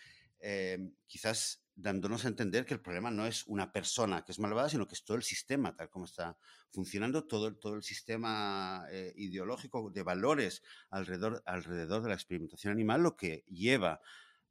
quizás 1.06 1.62
dándonos 1.74 2.24
a 2.24 2.28
entender 2.28 2.64
que 2.66 2.74
el 2.74 2.80
problema 2.80 3.10
no 3.10 3.26
es 3.26 3.46
una 3.46 3.72
persona 3.72 4.24
que 4.24 4.32
es 4.32 4.38
malvada, 4.38 4.68
sino 4.68 4.86
que 4.86 4.94
es 4.94 5.04
todo 5.04 5.16
el 5.16 5.22
sistema, 5.22 5.74
tal 5.74 5.88
como 5.88 6.04
está 6.04 6.36
funcionando, 6.70 7.24
todo, 7.24 7.54
todo 7.54 7.74
el 7.74 7.82
sistema 7.82 8.86
eh, 8.90 9.12
ideológico 9.16 9.90
de 9.90 10.02
valores 10.02 10.62
alrededor, 10.90 11.42
alrededor 11.46 12.02
de 12.02 12.08
la 12.08 12.14
experimentación 12.14 12.72
animal, 12.72 13.02
lo 13.02 13.16
que 13.16 13.44
lleva 13.48 14.00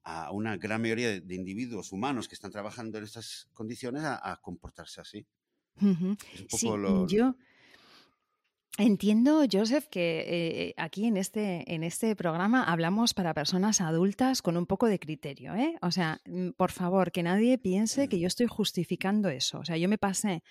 a 0.03 0.31
una 0.31 0.58
gran 0.58 0.81
mayoría 0.81 1.20
de, 1.20 1.36
individuos 1.36 1.91
humanos 1.91 2.27
que 2.27 2.36
están 2.36 2.51
trabajando 2.51 2.98
en 2.98 3.03
estas 3.03 3.50
condiciones 3.53 4.03
a, 4.03 4.39
comportarse 4.41 5.00
así. 5.00 5.27
Es 5.78 6.63
un 6.63 6.70
poco 6.70 6.78
lo, 6.78 7.08
yo, 7.08 7.36
Entiendo, 8.78 9.44
Joseph, 9.51 9.86
que 9.92 10.24
eh, 10.28 10.74
aquí 10.78 11.06
en 11.06 11.18
este, 11.18 11.72
en 11.74 11.84
este 11.84 12.16
programa 12.16 12.63
hablamos 12.63 13.13
para 13.13 13.34
personas 13.34 13.82
adultas 13.82 14.42
con 14.42 14.56
un 14.56 14.66
poco 14.66 14.88
de 14.88 14.98
criterio. 14.98 15.54
¿eh? 15.56 15.78
O 15.82 15.92
sea, 15.92 16.22
mm, 16.25 16.51
por 16.51 16.72
favor, 16.72 17.12
que 17.12 17.22
nadie 17.22 17.58
piense 17.58 18.08
que 18.08 18.20
yo 18.20 18.28
estoy 18.28 18.48
justificando 18.48 19.28
eso. 19.28 19.60
O 19.60 19.66
sea, 19.66 19.75
yo 19.75 19.90
me 19.90 19.98
pasé 19.98 20.42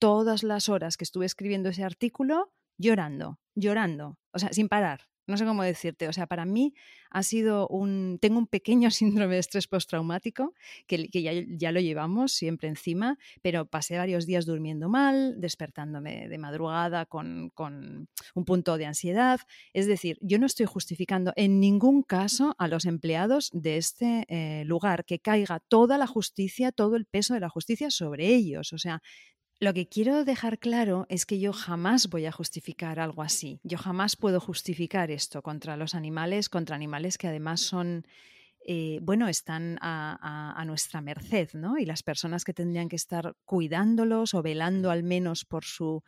todas 0.00 0.42
las 0.42 0.68
horas 0.68 0.96
que 0.96 1.04
estuve 1.04 1.26
escribiendo 1.26 1.68
ese 1.68 1.84
artículo 1.84 2.52
llorando, 2.76 3.38
llorando, 3.54 4.18
o 4.32 4.38
sea, 4.38 4.52
sin 4.52 4.68
parar 4.68 5.09
no 5.26 5.36
sé 5.36 5.44
cómo 5.44 5.62
decirte, 5.62 6.08
o 6.08 6.12
sea, 6.12 6.26
para 6.26 6.44
mí 6.44 6.74
ha 7.10 7.22
sido 7.22 7.66
un, 7.68 8.18
tengo 8.20 8.38
un 8.38 8.46
pequeño 8.46 8.90
síndrome 9.26 9.34
de 9.34 9.40
estrés 9.40 9.66
postraumático, 9.66 10.54
que, 10.86 11.08
que 11.08 11.22
ya, 11.22 11.32
ya, 11.48 11.72
lo 11.72 11.80
llevamos 11.80 12.32
siempre 12.32 12.68
encima, 12.68 13.18
pero 13.42 13.66
pasé 13.66 13.96
varios 13.96 14.26
días 14.26 14.46
durmiendo 14.46 14.88
mal, 14.88 15.40
despertándome 15.40 16.28
de 16.28 16.38
madrugada 16.38 17.06
con, 17.06 17.50
con 17.54 18.08
un 18.34 18.44
punto 18.44 18.78
de 18.78 18.86
ansiedad. 18.86 19.40
Es 19.72 19.86
decir, 19.86 20.18
yo 20.20 20.38
no 20.38 20.46
estoy 20.46 20.66
justificando 20.66 21.32
en 21.36 21.60
ningún 21.60 22.02
caso 22.02 22.54
a 22.58 22.68
los 22.68 22.84
empleados 22.84 23.50
de 23.52 23.76
este 23.76 24.24
eh, 24.28 24.64
lugar 24.64 25.04
que 25.04 25.18
caiga 25.18 25.60
toda 25.60 25.98
la 25.98 26.06
justicia, 26.06 26.72
todo 26.72 26.96
el 26.96 27.06
peso 27.06 27.34
de 27.34 27.40
la 27.40 27.48
justicia 27.48 27.90
sobre 27.90 28.28
ellos. 28.28 28.72
O 28.72 28.78
sea, 28.78 29.02
lo 29.60 29.74
que 29.74 29.86
quiero 29.86 30.24
dejar 30.24 30.58
claro 30.58 31.04
es 31.10 31.26
que 31.26 31.38
yo 31.38 31.52
jamás 31.52 32.08
voy 32.08 32.24
a 32.24 32.32
justificar 32.32 32.98
algo 32.98 33.22
así. 33.22 33.60
Yo 33.62 33.76
jamás 33.76 34.16
puedo 34.16 34.40
justificar 34.40 35.10
esto 35.10 35.42
contra 35.42 35.76
los 35.76 35.94
animales, 35.94 36.48
contra 36.48 36.74
animales 36.74 37.18
que 37.18 37.28
además 37.28 37.60
son, 37.60 38.06
eh, 38.66 39.00
bueno, 39.02 39.28
están 39.28 39.78
a, 39.82 40.64
nuestra 40.66 41.02
merced, 41.02 41.50
¿no? 41.52 41.76
Y 41.76 41.84
las 41.84 42.02
personas 42.02 42.44
que 42.44 42.54
tendrían 42.54 42.88
que 42.88 42.96
estar 42.96 43.34
cuidándolos 43.44 44.32
o 44.32 44.42
velando 44.42 44.90
al 44.90 45.02
menos 45.02 45.44
por 45.44 45.66
su 45.66 46.02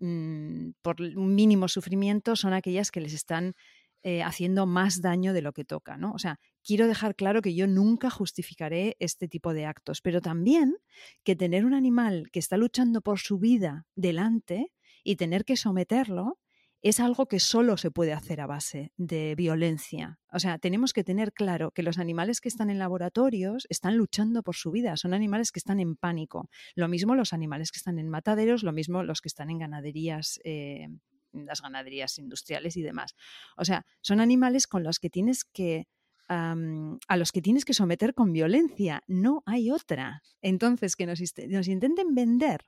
mm, 0.00 0.70
por 0.82 1.00
un 1.00 1.36
mínimo 1.36 1.68
sufrimiento 1.68 2.34
son 2.34 2.52
aquellas 2.52 2.90
que 2.90 3.00
les 3.00 3.12
están 3.12 3.54
eh, 4.02 4.24
haciendo 4.24 4.66
más 4.66 5.02
daño 5.02 5.32
de 5.32 5.42
lo 5.42 5.52
que 5.52 5.64
toca, 5.64 5.96
¿no? 5.96 6.12
O 6.12 6.18
sea, 6.18 6.40
quiero 6.64 6.86
dejar 6.86 7.14
claro 7.14 7.42
que 7.42 7.54
yo 7.54 7.66
nunca 7.66 8.10
justificaré 8.10 8.96
este 8.98 9.28
tipo 9.28 9.54
de 9.54 9.66
actos, 9.66 10.00
pero 10.00 10.20
también 10.20 10.76
que 11.24 11.36
tener 11.36 11.64
un 11.64 11.74
animal 11.74 12.28
que 12.32 12.38
está 12.38 12.56
luchando 12.56 13.00
por 13.00 13.18
su 13.18 13.38
vida 13.38 13.86
delante 13.94 14.72
y 15.04 15.16
tener 15.16 15.44
que 15.44 15.56
someterlo 15.56 16.38
es 16.80 17.00
algo 17.00 17.26
que 17.26 17.40
solo 17.40 17.76
se 17.76 17.90
puede 17.90 18.12
hacer 18.12 18.40
a 18.40 18.46
base 18.46 18.92
de 18.96 19.34
violencia. 19.34 20.20
O 20.30 20.38
sea, 20.38 20.58
tenemos 20.58 20.92
que 20.92 21.02
tener 21.02 21.32
claro 21.32 21.72
que 21.72 21.82
los 21.82 21.98
animales 21.98 22.40
que 22.40 22.48
están 22.48 22.70
en 22.70 22.78
laboratorios 22.78 23.66
están 23.68 23.96
luchando 23.96 24.42
por 24.42 24.54
su 24.54 24.70
vida, 24.70 24.96
son 24.96 25.12
animales 25.12 25.50
que 25.50 25.58
están 25.58 25.80
en 25.80 25.96
pánico. 25.96 26.48
Lo 26.76 26.86
mismo 26.86 27.16
los 27.16 27.32
animales 27.32 27.72
que 27.72 27.78
están 27.78 27.98
en 27.98 28.08
mataderos, 28.08 28.62
lo 28.62 28.72
mismo 28.72 29.02
los 29.02 29.20
que 29.20 29.28
están 29.28 29.50
en 29.50 29.58
ganaderías 29.58 30.40
eh, 30.44 30.88
las 31.32 31.60
ganaderías 31.60 32.18
industriales 32.18 32.76
y 32.76 32.82
demás. 32.82 33.14
O 33.56 33.64
sea, 33.64 33.84
son 34.00 34.20
animales 34.20 34.66
con 34.66 34.82
los 34.82 34.98
que 34.98 35.10
tienes 35.10 35.44
que 35.44 35.86
a 36.28 37.16
los 37.16 37.32
que 37.32 37.42
tienes 37.42 37.64
que 37.64 37.74
someter 37.74 38.14
con 38.14 38.32
violencia. 38.32 39.02
No 39.06 39.42
hay 39.46 39.70
otra. 39.70 40.22
Entonces, 40.42 40.94
que 40.96 41.06
nos, 41.06 41.68
intenten 41.68 42.14
vender 42.14 42.60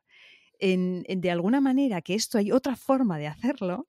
de 0.59 1.31
alguna 1.31 1.61
manera 1.61 2.03
que 2.03 2.15
esto 2.15 2.39
hay 2.39 2.53
otra 2.53 2.77
forma 2.77 3.19
de 3.19 3.27
hacerlo, 3.27 3.89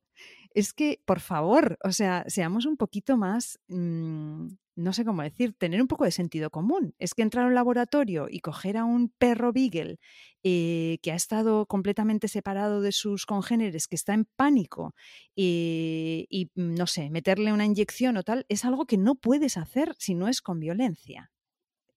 es 0.54 0.74
que, 0.74 1.02
por 1.06 1.20
favor, 1.20 1.78
o 1.84 1.92
sea, 1.92 2.26
seamos 2.28 2.66
un 2.66 2.78
poquito 2.78 3.18
más, 3.18 3.60
mm, 3.68 4.48
no 4.82 4.94
sé 4.94 5.06
cómo 5.06 5.22
decir, 5.22 5.54
tener 5.54 5.82
un 5.82 5.88
poco 5.88 6.06
de 6.06 6.12
sentido 6.12 6.50
común. 6.50 6.94
Es 7.00 7.14
que 7.14 7.22
entrar 7.22 7.46
a 7.46 7.48
un 7.48 7.56
laboratorio 7.56 8.28
y 8.30 8.40
coger 8.40 8.78
a 8.78 8.86
un 8.86 9.10
perro 9.10 9.54
beagle 9.54 10.00
eh, 10.44 11.00
que 11.02 11.12
ha 11.12 11.16
estado 11.16 11.66
completamente 11.68 12.28
separado 12.28 12.82
de 12.82 12.92
sus 12.92 13.26
congéneres, 13.26 13.88
que 13.88 13.96
está 13.96 14.14
en 14.14 14.26
pánico, 14.36 14.94
eh, 15.36 16.26
y, 16.30 16.52
mm, 16.56 16.76
no 16.76 16.88
sé, 16.88 17.10
meterle 17.10 17.54
una 17.54 17.66
inyección 17.66 18.18
o 18.18 18.24
tal, 18.24 18.46
es 18.50 18.66
algo 18.66 18.86
que 18.86 18.98
no 18.98 19.16
puedes 19.16 19.58
hacer 19.58 19.96
si 20.00 20.16
no 20.16 20.28
es 20.28 20.42
con 20.42 20.60
violencia. 20.60 21.32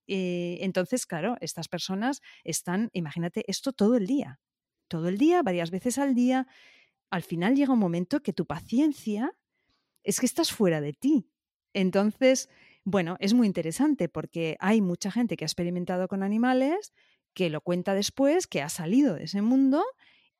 Eh, 0.06 0.58
entonces, 0.60 1.06
claro, 1.06 1.36
estas 1.40 1.68
personas 1.68 2.20
están, 2.44 2.90
imagínate, 2.92 3.44
esto 3.48 3.72
todo 3.72 3.96
el 3.96 4.06
día, 4.06 4.40
todo 4.88 5.08
el 5.08 5.18
día, 5.18 5.42
varias 5.42 5.70
veces 5.70 5.98
al 5.98 6.14
día, 6.14 6.46
al 7.10 7.22
final 7.22 7.56
llega 7.56 7.72
un 7.72 7.78
momento 7.78 8.20
que 8.22 8.32
tu 8.32 8.46
paciencia 8.46 9.32
es 10.04 10.20
que 10.20 10.26
estás 10.26 10.52
fuera 10.52 10.80
de 10.80 10.92
ti. 10.92 11.30
Entonces, 11.72 12.48
bueno, 12.84 13.16
es 13.20 13.34
muy 13.34 13.46
interesante 13.46 14.08
porque 14.08 14.56
hay 14.60 14.80
mucha 14.80 15.10
gente 15.10 15.36
que 15.36 15.44
ha 15.44 15.46
experimentado 15.46 16.08
con 16.08 16.22
animales, 16.22 16.92
que 17.32 17.50
lo 17.50 17.60
cuenta 17.60 17.94
después, 17.94 18.46
que 18.46 18.62
ha 18.62 18.68
salido 18.68 19.14
de 19.14 19.24
ese 19.24 19.42
mundo 19.42 19.82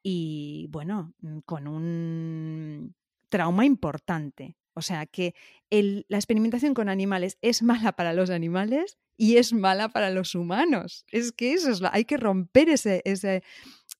y, 0.02 0.68
bueno, 0.70 1.14
mm, 1.20 1.38
con 1.40 1.66
un 1.66 2.94
trauma 3.30 3.64
importante. 3.64 4.56
O 4.74 4.82
sea 4.82 5.06
que 5.06 5.34
la 5.70 6.18
experimentación 6.18 6.74
con 6.74 6.88
animales 6.88 7.38
es 7.42 7.62
mala 7.62 7.92
para 7.92 8.12
los 8.12 8.30
animales 8.30 8.98
y 9.16 9.36
es 9.36 9.52
mala 9.52 9.88
para 9.88 10.10
los 10.10 10.34
humanos. 10.34 11.04
Es 11.10 11.32
que 11.32 11.52
eso 11.52 11.70
es 11.70 11.80
hay 11.90 12.04
que 12.04 12.16
romper 12.16 12.68
ese, 12.68 13.00
ese, 13.04 13.42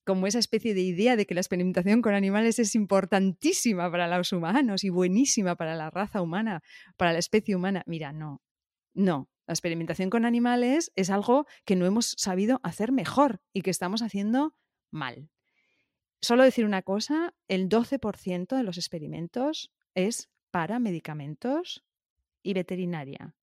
como 0.04 0.26
esa 0.26 0.38
especie 0.38 0.75
de 0.75 0.82
idea 0.82 1.16
de 1.16 1.26
que 1.26 1.34
la 1.34 1.40
experimentación 1.40 2.02
con 2.02 2.14
animales 2.14 2.58
es 2.58 2.75
importantísima 2.75 3.90
para 3.90 4.06
los 4.16 4.32
humanos 4.32 4.84
y 4.84 4.90
buenísima 4.90 5.56
para 5.56 5.75
la 5.75 5.90
raza 5.90 6.23
humana, 6.23 6.62
para 6.96 7.12
la 7.12 7.18
especie 7.18 7.56
humana. 7.56 7.82
Mira, 7.87 8.12
no, 8.12 8.42
no. 8.92 9.28
La 9.46 9.52
experimentación 9.52 10.08
con 10.08 10.25
animales 10.25 10.90
es 10.96 11.11
algo 11.11 11.46
que 11.66 11.76
no 11.76 11.84
hemos 11.84 12.14
sabido 12.16 12.61
hacer 12.62 12.92
mejor 12.92 13.40
y 13.52 13.61
que 13.61 13.70
estamos 13.70 14.00
haciendo 14.00 14.54
mal. 14.90 15.28
Solo 16.23 16.44
decir 16.44 16.64
una 16.64 16.80
cosa, 16.80 17.34
el 17.49 17.68
12% 17.68 18.56
de 18.56 18.62
los 18.62 18.78
experimentos 18.78 19.70
es 19.94 20.30
para 20.50 20.78
medicamentos 20.78 21.84
y 22.42 22.54
veterinaria. 22.54 23.34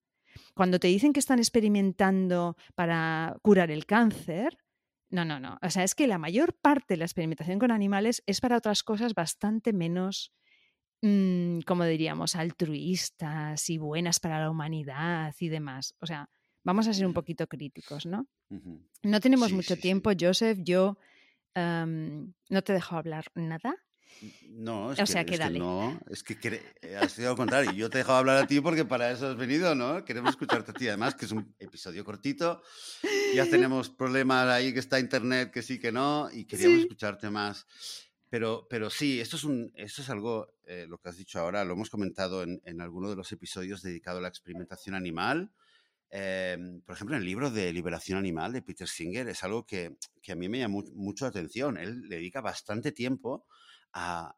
Cuando 0.55 0.79
te 0.79 0.87
dicen 0.87 1.13
que 1.13 1.19
están 1.19 1.39
experimentando 1.39 2.57
para 2.73 3.37
curar 3.43 3.69
el 3.69 3.85
cáncer, 3.85 4.57
no, 5.11 5.25
no, 5.25 5.39
no. 5.39 5.59
O 5.61 5.69
sea, 5.69 5.83
es 5.83 5.93
que 5.93 6.07
la 6.07 6.17
mayor 6.17 6.53
parte 6.53 6.93
de 6.93 6.97
la 6.97 7.05
experimentación 7.05 7.59
con 7.59 7.71
animales 7.71 8.23
es 8.25 8.41
para 8.41 8.57
otras 8.57 8.81
cosas 8.81 9.13
bastante 9.13 9.73
menos, 9.73 10.33
mm, 11.01 11.59
como 11.61 11.85
diríamos, 11.85 12.35
altruistas 12.35 13.69
y 13.69 13.77
buenas 13.77 14.19
para 14.19 14.39
la 14.39 14.49
humanidad 14.49 15.35
y 15.39 15.49
demás. 15.49 15.95
O 15.99 16.05
sea, 16.05 16.29
vamos 16.63 16.87
a 16.87 16.93
ser 16.93 17.05
un 17.05 17.13
poquito 17.13 17.47
críticos, 17.47 18.05
¿no? 18.05 18.27
No 19.03 19.19
tenemos 19.19 19.51
mucho 19.53 19.77
tiempo, 19.77 20.11
Joseph. 20.19 20.59
Yo 20.61 20.97
no 21.55 22.61
te 22.63 22.73
dejo 22.73 22.95
hablar 22.95 23.25
nada. 23.35 23.75
No, 24.49 24.91
es, 24.91 24.99
que, 24.99 25.07
sea, 25.07 25.25
que, 25.25 25.37
no, 25.37 25.99
es 26.09 26.23
que 26.23 26.61
ha 26.99 27.09
sido 27.09 27.31
al 27.31 27.35
contrario. 27.35 27.71
Yo 27.71 27.89
te 27.89 27.97
he 27.97 27.99
dejado 27.99 28.19
hablar 28.19 28.37
a 28.37 28.47
ti 28.47 28.61
porque 28.61 28.85
para 28.85 29.09
eso 29.09 29.27
has 29.29 29.37
venido, 29.37 29.73
¿no? 29.73 30.05
Queremos 30.05 30.31
escucharte 30.31 30.71
a 30.71 30.73
ti, 30.73 30.87
además, 30.87 31.15
que 31.15 31.25
es 31.25 31.31
un 31.31 31.55
episodio 31.57 32.05
cortito. 32.05 32.61
Ya 33.33 33.49
tenemos 33.49 33.89
problemas 33.89 34.47
ahí 34.47 34.73
que 34.73 34.79
está 34.79 34.99
internet, 34.99 35.51
que 35.51 35.63
sí, 35.63 35.79
que 35.79 35.91
no, 35.91 36.29
y 36.31 36.45
queríamos 36.45 36.81
escucharte 36.81 37.29
más. 37.29 37.65
Pero, 38.29 38.67
pero 38.69 38.89
sí, 38.89 39.19
esto 39.19 39.37
es, 39.37 39.43
un, 39.43 39.71
esto 39.75 40.01
es 40.01 40.09
algo, 40.09 40.53
eh, 40.65 40.85
lo 40.87 40.99
que 40.99 41.09
has 41.09 41.17
dicho 41.17 41.39
ahora, 41.39 41.65
lo 41.65 41.73
hemos 41.73 41.89
comentado 41.89 42.43
en, 42.43 42.61
en 42.63 42.79
alguno 42.79 43.09
de 43.09 43.15
los 43.15 43.31
episodios 43.31 43.81
dedicados 43.81 44.19
a 44.19 44.21
la 44.21 44.29
experimentación 44.29 44.95
animal. 44.95 45.51
Em, 46.13 46.81
por 46.81 46.95
ejemplo, 46.95 47.15
en 47.15 47.21
el 47.21 47.25
libro 47.25 47.49
de 47.49 47.71
Liberación 47.71 48.19
Animal 48.19 48.51
de 48.51 48.61
Peter 48.61 48.87
Singer 48.87 49.29
es 49.29 49.43
algo 49.45 49.65
que, 49.65 49.95
que 50.21 50.33
a 50.33 50.35
mí 50.35 50.49
me 50.49 50.59
llama 50.59 50.83
mucho 50.93 51.25
la 51.25 51.29
atención. 51.29 51.77
Él 51.77 52.01
le 52.09 52.17
dedica 52.17 52.41
bastante 52.41 52.91
tiempo 52.91 53.45
a, 53.93 54.35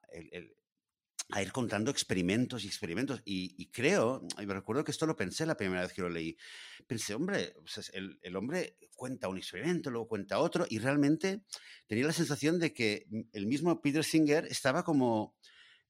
ir 1.42 1.52
contando 1.52 1.90
experimentos 1.90 2.64
y 2.64 2.68
experimentos. 2.68 3.22
Y, 3.26 3.68
creo, 3.72 4.26
y 4.40 4.46
me 4.46 4.54
recuerdo 4.54 4.84
que 4.84 4.92
esto 4.92 5.06
lo 5.06 5.16
pensé 5.16 5.46
la 5.46 5.58
primera 5.58 5.82
vez 5.82 5.94
que 5.94 6.02
lo 6.02 6.10
leí. 6.10 6.38
Pensé, 6.86 7.14
hombre, 7.14 7.56
el, 7.94 8.36
hombre 8.36 8.78
cuenta 8.96 9.30
un 9.30 9.38
experimento, 9.38 9.90
luego 9.90 10.08
cuenta 10.08 10.40
otro, 10.40 10.66
y 10.70 10.80
realmente 10.80 11.42
tenía 11.88 12.06
la 12.06 12.14
sensación 12.14 12.60
de 12.60 12.74
que 12.74 13.08
el 13.32 13.48
mismo 13.48 13.82
Peter 13.82 14.04
Singer 14.04 14.46
estaba 14.46 14.84
como 14.84 15.36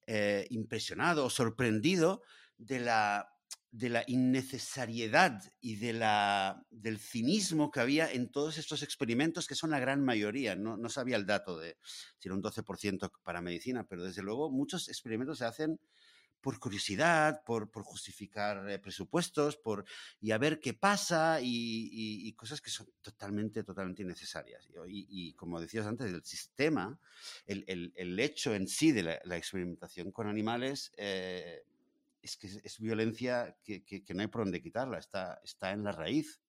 eh, 0.08 0.48
impresionado 0.50 1.26
o 1.26 1.30
sorprendido 1.30 2.22
de 2.58 2.80
la 2.80 3.33
de 3.72 3.90
la 3.90 4.04
innecesariedad 4.06 5.42
y 5.60 5.78
de 5.78 5.94
la, 5.94 6.64
del 6.70 7.00
cinismo 7.00 7.72
que 7.72 7.80
había 7.80 8.12
en 8.12 8.32
todos 8.32 8.58
estos 8.58 8.84
experimentos, 8.84 9.48
que 9.48 9.56
son 9.56 9.72
la 9.72 9.80
gran 9.80 10.04
mayoría. 10.04 10.56
No, 10.56 10.78
no 10.78 10.90
sabía 10.90 11.16
el 11.16 11.26
dato 11.26 11.58
de 11.58 11.78
si 12.20 12.28
era 12.28 12.36
un 12.36 12.44
12% 12.44 13.12
para 13.24 13.42
medicina, 13.42 13.86
pero 13.88 14.04
desde 14.04 14.22
luego 14.22 14.52
muchos 14.52 14.90
experimentos 14.90 15.40
se 15.40 15.46
hacen 15.46 15.80
por 16.44 16.60
curiosidad, 16.60 17.42
por, 17.46 17.72
por 17.72 17.84
justificar 17.84 18.70
eh, 18.70 18.78
presupuestos, 18.78 19.56
por, 19.56 19.86
y 20.20 20.32
a 20.32 20.38
ver 20.38 20.60
qué 20.60 20.74
pasa 20.74 21.40
y, 21.42 22.34
cosas 22.34 22.60
que 22.60 22.70
son 22.70 22.90
totalmente, 23.02 23.64
totalmente 23.64 24.04
innecesarias. 24.04 24.68
Y, 24.88 25.34
como 25.36 25.62
decías 25.62 25.88
antes, 25.88 26.12
el 26.12 26.22
sistema, 26.26 27.00
el, 27.48 27.64
el, 27.68 27.94
el 27.96 28.20
hecho 28.20 28.54
en 28.54 28.68
sí 28.68 28.92
de 28.92 29.04
la, 29.04 29.38
experimentación 29.38 30.12
con 30.12 30.28
animales 30.28 30.92
eh, 30.98 31.64
es 32.24 32.38
que 32.38 32.48
es, 32.48 32.80
violencia 32.80 33.56
que, 33.64 34.04
no 34.16 34.22
hay 34.22 34.28
por 34.28 34.44
dónde 34.44 34.62
quitarla, 34.62 34.98
está, 34.98 35.40
está 35.44 35.72
en 35.72 35.84
la 35.84 35.92
raíz. 35.92 36.42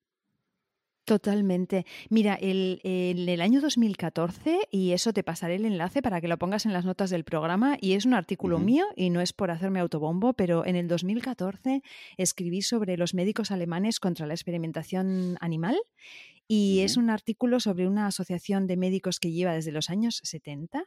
Totalmente. 1.05 1.85
Mira, 2.09 2.35
el, 2.35 2.81
en 2.83 3.29
el 3.29 3.43
año 3.43 3.61
2014, 3.61 4.69
y 4.71 4.93
eso 4.93 5.13
te 5.13 5.23
pasaré 5.23 5.57
el 5.57 5.67
enlace 5.67 6.01
para 6.01 6.23
que 6.23 6.29
lo 6.29 6.39
pongas 6.39 6.65
en 6.65 6.73
las 6.73 6.87
notas 6.87 7.11
del 7.11 7.25
programa, 7.25 7.77
y 7.79 7.93
es 7.93 8.07
un 8.07 8.15
artículo 8.15 8.59
mío 8.59 8.87
y 8.97 9.11
no 9.11 9.21
es 9.21 9.35
por 9.35 9.51
hacerme 9.51 9.81
autobombo, 9.81 10.33
pero 10.33 10.65
en 10.65 10.77
el 10.77 10.89
2014 10.89 11.83
escribí 12.17 12.63
sobre 12.63 12.97
los 12.97 13.13
médicos 13.13 13.51
alemanes 13.51 14.01
contra 14.01 14.27
la 14.27 14.33
experimentación 14.33 15.37
animal 15.41 15.77
y 16.47 16.81
es 16.81 16.97
un 16.97 17.09
artículo 17.09 17.59
sobre 17.59 17.89
una 17.89 18.07
asociación 18.07 18.67
de 18.67 18.77
médicos 18.77 19.19
que 19.19 19.33
lleva 19.33 19.55
desde 19.55 19.73
los 19.73 19.89
años 19.89 20.21
70 20.25 20.85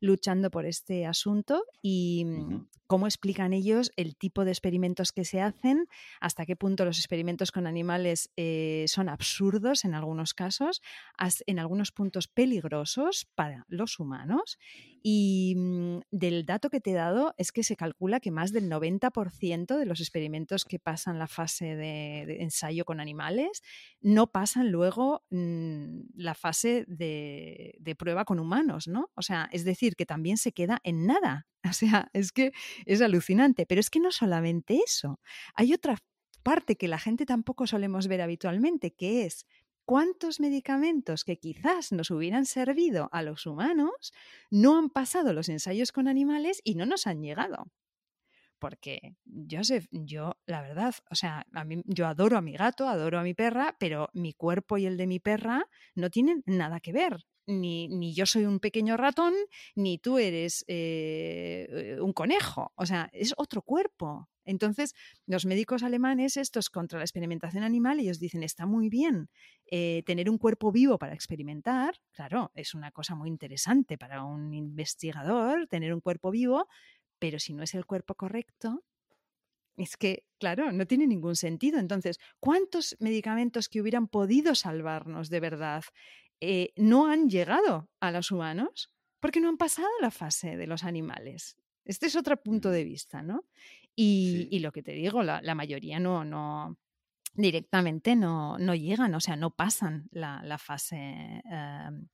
luchando 0.00 0.50
por 0.50 0.66
este 0.66 1.06
asunto 1.06 1.64
y 1.80 2.24
mm, 2.26 2.66
cómo 2.86 3.06
explican 3.06 3.52
ellos 3.52 3.90
el 3.96 4.16
tipo 4.16 4.44
de 4.44 4.50
experimentos 4.50 5.12
que 5.12 5.24
se 5.24 5.40
hacen, 5.40 5.86
hasta 6.20 6.44
qué 6.46 6.56
punto 6.56 6.84
los 6.84 6.98
experimentos 6.98 7.52
con 7.52 7.66
animales 7.66 8.30
eh, 8.36 8.84
son 8.88 9.08
absurdos 9.08 9.84
en 9.84 9.94
algunos 9.94 10.34
casos, 10.34 10.82
en 11.46 11.58
algunos 11.58 11.92
puntos 11.92 12.28
peligrosos 12.28 13.26
para 13.34 13.64
los 13.68 13.98
humanos. 13.98 14.58
Y 15.02 15.54
mm, 15.56 16.00
del 16.10 16.44
dato 16.44 16.70
que 16.70 16.80
te 16.80 16.90
he 16.90 16.94
dado 16.94 17.34
es 17.38 17.52
que 17.52 17.62
se 17.62 17.76
calcula 17.76 18.20
que 18.20 18.30
más 18.30 18.52
del 18.52 18.70
90% 18.70 19.78
de 19.78 19.86
los 19.86 20.00
experimentos 20.00 20.64
que 20.64 20.78
pasan 20.78 21.18
la 21.18 21.28
fase 21.28 21.76
de 21.76 22.42
ensayo 22.42 22.84
con 22.84 23.00
animales 23.00 23.62
no 24.00 24.32
pasan 24.32 24.70
luego 24.70 24.97
Mm, 25.30 26.00
la 26.14 26.34
fase 26.34 26.84
de, 26.88 27.74
de, 27.78 27.94
prueba 27.94 28.24
con 28.24 28.38
humanos, 28.38 28.88
¿no? 28.88 29.10
O 29.14 29.22
sea, 29.22 29.48
es 29.52 29.64
decir, 29.64 29.94
que 29.96 30.06
también 30.06 30.36
se 30.36 30.52
queda 30.52 30.80
en 30.84 31.06
nada. 31.06 31.46
O 31.68 31.72
sea, 31.72 32.08
es 32.14 32.32
que 32.32 32.52
es 32.86 33.02
alucinante. 33.02 33.66
Pero 33.66 33.80
es 33.80 33.90
que 33.90 34.00
no 34.00 34.10
solamente 34.10 34.78
eso. 34.84 35.20
Hay 35.54 35.74
otra 35.74 35.98
parte 36.42 36.76
que 36.76 36.88
la 36.88 36.98
gente 36.98 37.26
tampoco 37.26 37.66
solemos 37.66 38.06
ver 38.08 38.22
habitualmente, 38.22 38.92
que 38.92 39.26
es 39.26 39.44
cuántos 39.84 40.40
medicamentos 40.40 41.24
que 41.24 41.38
quizás 41.38 41.92
nos 41.92 42.10
hubieran 42.10 42.46
servido 42.46 43.08
a 43.12 43.22
los 43.22 43.46
humanos 43.46 44.12
no 44.50 44.78
han 44.78 44.88
pasado 44.88 45.32
los 45.32 45.48
ensayos 45.48 45.92
con 45.92 46.08
animales 46.08 46.60
y 46.64 46.74
no 46.74 46.86
nos 46.86 47.06
han 47.06 47.22
llegado 47.22 47.70
porque 48.58 49.16
Joseph, 49.50 49.86
yo, 49.90 50.36
la 50.46 50.62
verdad, 50.62 50.94
o 51.10 51.14
sea, 51.14 51.46
a 51.52 51.64
mí, 51.64 51.82
yo 51.86 52.06
adoro 52.06 52.36
a 52.36 52.42
mi 52.42 52.52
gato, 52.52 52.88
adoro 52.88 53.18
a 53.18 53.22
mi 53.22 53.34
perra, 53.34 53.76
pero 53.78 54.08
mi 54.12 54.32
cuerpo 54.32 54.78
y 54.78 54.86
el 54.86 54.96
de 54.96 55.06
mi 55.06 55.20
perra 55.20 55.66
no 55.94 56.10
tienen 56.10 56.42
nada 56.46 56.80
que 56.80 56.92
ver. 56.92 57.24
Ni, 57.46 57.88
ni 57.88 58.12
yo 58.12 58.26
soy 58.26 58.44
un 58.44 58.60
pequeño 58.60 58.98
ratón, 58.98 59.32
ni 59.74 59.96
tú 59.96 60.18
eres 60.18 60.64
eh, 60.68 61.96
un 61.98 62.12
conejo. 62.12 62.72
O 62.76 62.84
sea, 62.84 63.08
es 63.14 63.32
otro 63.38 63.62
cuerpo. 63.62 64.28
Entonces, 64.48 64.94
los 65.26 65.44
médicos 65.44 65.82
alemanes, 65.82 66.38
estos 66.38 66.70
contra 66.70 66.98
la 66.98 67.04
experimentación 67.04 67.64
animal, 67.64 68.00
ellos 68.00 68.18
dicen, 68.18 68.42
está 68.42 68.64
muy 68.64 68.88
bien 68.88 69.28
eh, 69.70 70.02
tener 70.06 70.30
un 70.30 70.38
cuerpo 70.38 70.72
vivo 70.72 70.98
para 70.98 71.12
experimentar. 71.12 71.94
Claro, 72.12 72.50
es 72.54 72.72
una 72.72 72.90
cosa 72.90 73.14
muy 73.14 73.28
interesante 73.28 73.98
para 73.98 74.24
un 74.24 74.54
investigador, 74.54 75.66
tener 75.66 75.92
un 75.92 76.00
cuerpo 76.00 76.30
vivo, 76.30 76.66
pero 77.18 77.38
si 77.38 77.54
no 77.54 77.62
es 77.62 77.74
el 77.74 77.86
cuerpo 77.86 78.14
correcto, 78.14 78.84
es 79.76 79.96
que, 79.96 80.24
claro, 80.38 80.72
no 80.72 80.86
tiene 80.86 81.06
ningún 81.06 81.36
sentido. 81.36 81.78
Entonces, 81.78 82.18
¿cuántos 82.40 82.96
medicamentos 82.98 83.68
que 83.68 83.80
hubieran 83.80 84.08
podido 84.08 84.54
salvarnos 84.54 85.30
de 85.30 85.40
verdad 85.40 85.84
eh, 86.40 86.72
no 86.76 87.06
han 87.06 87.28
llegado 87.28 87.88
a 88.00 88.10
los 88.10 88.30
humanos? 88.30 88.90
Porque 89.20 89.40
no 89.40 89.48
han 89.48 89.56
pasado 89.56 89.88
la 90.00 90.10
fase 90.10 90.56
de 90.56 90.66
los 90.66 90.84
animales. 90.84 91.56
Este 91.84 92.06
es 92.06 92.16
otro 92.16 92.36
punto 92.42 92.70
de 92.70 92.84
vista, 92.84 93.22
¿no? 93.22 93.46
Y, 93.94 94.58
lo 94.60 94.70
que 94.70 94.82
te 94.82 94.92
digo, 94.92 95.24
la, 95.24 95.54
mayoría 95.56 95.98
no, 95.98 96.24
no 96.24 96.76
directamente 97.34 98.14
no, 98.14 98.56
no, 98.58 98.74
llegan, 98.76 99.12
o 99.14 99.20
sea, 99.20 99.34
no 99.34 99.50
pasan 99.50 100.08
la, 100.12 100.58
fase 100.58 101.42
em, 101.44 102.06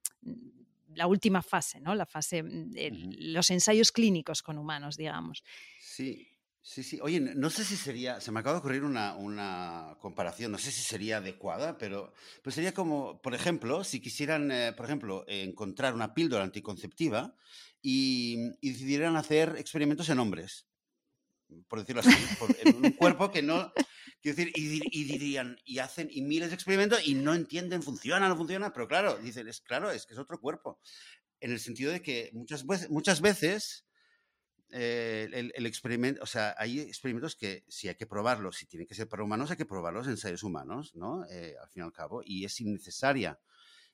la 0.95 1.07
última 1.07 1.43
fase, 1.43 1.81
¿no? 1.81 1.95
La 1.95 2.07
fase, 2.07 2.43
mm, 2.43 3.33
los 3.33 3.51
ensayos 3.51 3.93
clínicos 3.93 4.43
con 4.43 4.59
humanos, 4.59 4.97
digamos. 4.97 5.45
Sí, 5.81 6.29
sí, 6.63 6.83
sí. 6.83 6.99
Oye, 7.03 7.21
no 7.21 7.51
sé 7.51 7.65
si 7.65 7.77
sería, 7.77 8.21
se 8.21 8.33
me 8.33 8.41
acaba 8.41 8.55
de 8.55 8.59
ocurrir 8.61 8.85
una, 8.85 9.97
comparación, 10.01 10.53
no 10.53 10.59
sé 10.59 10.71
si 10.71 10.83
sería 10.83 11.19
adecuada, 11.19 11.79
pero, 11.79 12.13
pues 12.43 12.55
sería 12.55 12.73
como, 12.73 13.21
por 13.23 13.35
ejemplo, 13.35 13.85
si 13.85 14.01
quisieran, 14.01 14.51
eh, 14.51 14.73
por 14.73 14.87
ejemplo, 14.87 15.25
encontrar 15.29 15.95
una 15.95 16.15
píldora 16.15 16.45
anticonceptiva 16.45 17.35
y, 17.83 18.51
decidieran 18.63 19.17
hacer 19.17 19.57
experimentos 19.59 20.09
en 20.09 20.19
hombres 20.19 20.67
por 21.69 21.79
decirlo 21.79 22.01
así, 22.01 22.11
en 22.65 22.85
un 22.85 22.93
cuerpo 22.93 23.31
que 23.31 23.43
no, 23.43 23.73
Quiero 24.25 24.37
decir, 24.37 24.53
y, 24.57 25.05
dirían, 25.05 25.59
y 25.67 25.81
hacen 25.81 26.09
y 26.11 26.23
miles 26.23 26.49
de 26.49 26.55
experimentos 26.55 27.07
y 27.07 27.15
no 27.15 27.35
entienden, 27.35 27.83
funciona, 27.83 28.27
no 28.27 28.39
funciona, 28.39 28.73
pero 28.73 28.89
claro, 28.89 29.19
dicen, 29.19 29.47
es 29.49 29.61
claro, 29.61 29.91
es 29.91 30.07
que 30.07 30.15
es 30.15 30.19
otro 30.19 30.41
cuerpo. 30.41 30.81
En 31.41 31.53
el 31.53 31.61
sentido 31.61 31.93
de 31.93 32.01
que 32.01 32.31
muchas 32.33 32.67
veces, 32.67 32.89
muchas 32.89 33.21
veces 33.21 33.85
eh, 34.71 35.29
el, 35.55 35.67
experimento, 35.67 36.23
o 36.23 36.27
sea, 36.27 36.55
hay 36.57 36.81
experimentos 36.81 37.37
que 37.37 37.67
si 37.69 37.89
hay 37.89 37.97
que 37.97 38.07
probarlos, 38.07 38.57
si 38.57 38.65
tienen 38.65 38.87
que 38.87 38.95
ser 38.95 39.11
para 39.11 39.23
humanos, 39.23 39.51
hay 39.51 39.59
que 39.59 39.67
probarlos 39.67 40.09
en 40.09 40.17
seres 40.17 40.43
humanos, 40.43 40.95
¿no? 40.95 41.27
Eh, 41.29 41.55
al 41.61 41.69
fin 41.69 41.83
y 41.83 41.85
al 41.85 41.93
cabo, 41.93 42.23
y 42.25 42.47
es 42.47 42.59
innecesaria 42.63 43.39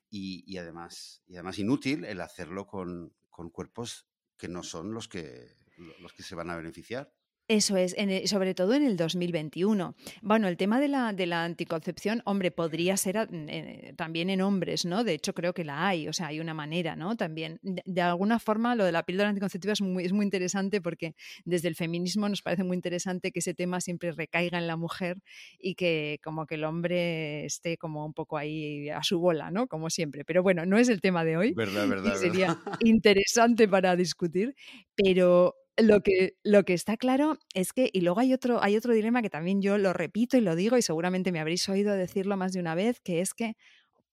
y, 0.09 0.57
además, 0.57 1.23
y 1.27 1.33
además 1.33 1.59
inútil 1.59 2.05
el 2.05 2.21
hacerlo 2.21 2.67
con, 2.67 3.13
con 3.29 3.49
cuerpos 3.49 4.07
que 4.37 4.47
no 4.47 4.63
son 4.63 4.93
los 4.93 5.09
que, 5.09 5.57
los 5.99 6.13
que 6.13 6.23
se 6.23 6.35
van 6.35 6.49
a 6.49 6.55
beneficiar. 6.55 7.11
Eso 7.51 7.75
es, 7.75 7.97
sobre 8.29 8.55
todo 8.55 8.75
en 8.75 8.85
el 8.85 8.95
2021. 8.95 9.93
Bueno, 10.21 10.47
el 10.47 10.55
tema 10.55 10.79
de 10.79 10.87
la, 10.87 11.11
de 11.11 11.25
la 11.25 11.43
anticoncepción, 11.43 12.21
hombre, 12.23 12.49
podría 12.49 12.95
ser 12.95 13.27
eh, 13.29 13.93
también 13.97 14.29
en 14.29 14.39
hombres, 14.39 14.85
¿no? 14.85 15.03
De 15.03 15.13
hecho, 15.13 15.33
creo 15.33 15.53
que 15.53 15.65
la 15.65 15.85
hay, 15.85 16.07
o 16.07 16.13
sea, 16.13 16.27
hay 16.27 16.39
una 16.39 16.53
manera, 16.53 16.95
¿no? 16.95 17.17
También, 17.17 17.59
de, 17.61 18.01
alguna 18.01 18.39
forma, 18.39 18.73
lo 18.75 18.85
de 18.85 18.93
la 18.93 19.03
píldora 19.03 19.27
anticonceptiva 19.27 19.73
es 19.73 19.81
muy, 19.81 20.05
es 20.05 20.13
muy 20.13 20.23
interesante 20.23 20.79
porque 20.79 21.13
desde 21.43 21.67
el 21.67 21.75
feminismo 21.75 22.29
nos 22.29 22.41
parece 22.41 22.63
muy 22.63 22.75
interesante 22.75 23.33
que 23.33 23.39
ese 23.39 23.53
tema 23.53 23.81
siempre 23.81 24.13
recaiga 24.13 24.57
en 24.57 24.67
la 24.67 24.77
mujer 24.77 25.21
y 25.59 25.75
que 25.75 26.21
como 26.23 26.45
que 26.45 26.55
el 26.55 26.63
hombre 26.63 27.43
esté 27.43 27.75
como 27.75 28.05
un 28.05 28.13
poco 28.13 28.37
ahí 28.37 28.87
a 28.87 29.03
su 29.03 29.19
bola, 29.19 29.51
¿no? 29.51 29.67
Como 29.67 29.89
siempre. 29.89 30.23
Pero 30.23 30.41
bueno, 30.41 30.65
no 30.65 30.77
es 30.77 30.87
el 30.87 31.01
tema 31.01 31.25
de 31.25 31.35
hoy. 31.35 31.51
Verdad, 31.53 31.85
verdad. 31.89 32.15
sería 32.15 32.57
interesante 32.79 33.67
para 33.67 33.97
discutir, 33.97 34.55
pero 34.95 35.53
lo 35.77 36.01
que, 36.01 36.37
lo 36.43 36.63
que 36.63 36.73
está 36.73 36.97
claro 36.97 37.37
es 37.53 37.73
que, 37.73 37.89
y 37.93 38.01
luego 38.01 38.19
hay 38.19 38.33
otro, 38.33 38.61
hay 38.63 38.75
otro 38.75 38.93
dilema 38.93 39.21
que 39.21 39.29
también 39.29 39.61
yo 39.61 39.77
lo 39.77 39.93
repito 39.93 40.37
y 40.37 40.41
lo 40.41 40.55
digo, 40.55 40.77
y 40.77 40.81
seguramente 40.81 41.31
me 41.31 41.39
habréis 41.39 41.67
oído 41.69 41.93
decirlo 41.93 42.37
más 42.37 42.53
de 42.53 42.59
una 42.59 42.75
vez, 42.75 42.99
que 42.99 43.21
es 43.21 43.33
que, 43.33 43.55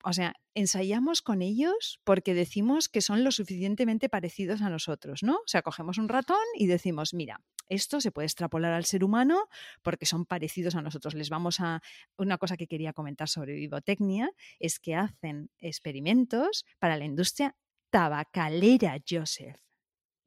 o 0.04 0.12
sea, 0.12 0.34
ensayamos 0.54 1.22
con 1.22 1.42
ellos 1.42 2.00
porque 2.04 2.34
decimos 2.34 2.88
que 2.88 3.00
son 3.00 3.24
lo 3.24 3.32
suficientemente 3.32 4.08
parecidos 4.08 4.62
a 4.62 4.70
nosotros, 4.70 5.22
¿no? 5.22 5.36
O 5.36 5.46
sea, 5.46 5.62
cogemos 5.62 5.98
un 5.98 6.08
ratón 6.08 6.38
y 6.54 6.66
decimos, 6.66 7.14
mira, 7.14 7.40
esto 7.68 8.00
se 8.00 8.12
puede 8.12 8.26
extrapolar 8.26 8.72
al 8.72 8.84
ser 8.84 9.04
humano 9.04 9.48
porque 9.82 10.06
son 10.06 10.24
parecidos 10.24 10.74
a 10.74 10.82
nosotros. 10.82 11.14
Les 11.14 11.28
vamos 11.28 11.60
a. 11.60 11.82
Una 12.16 12.38
cosa 12.38 12.56
que 12.56 12.66
quería 12.66 12.92
comentar 12.92 13.28
sobre 13.28 13.54
vivotecnia 13.54 14.30
es 14.58 14.78
que 14.78 14.94
hacen 14.94 15.50
experimentos 15.58 16.64
para 16.78 16.96
la 16.96 17.04
industria 17.04 17.56
tabacalera, 17.90 18.98
Joseph 19.08 19.67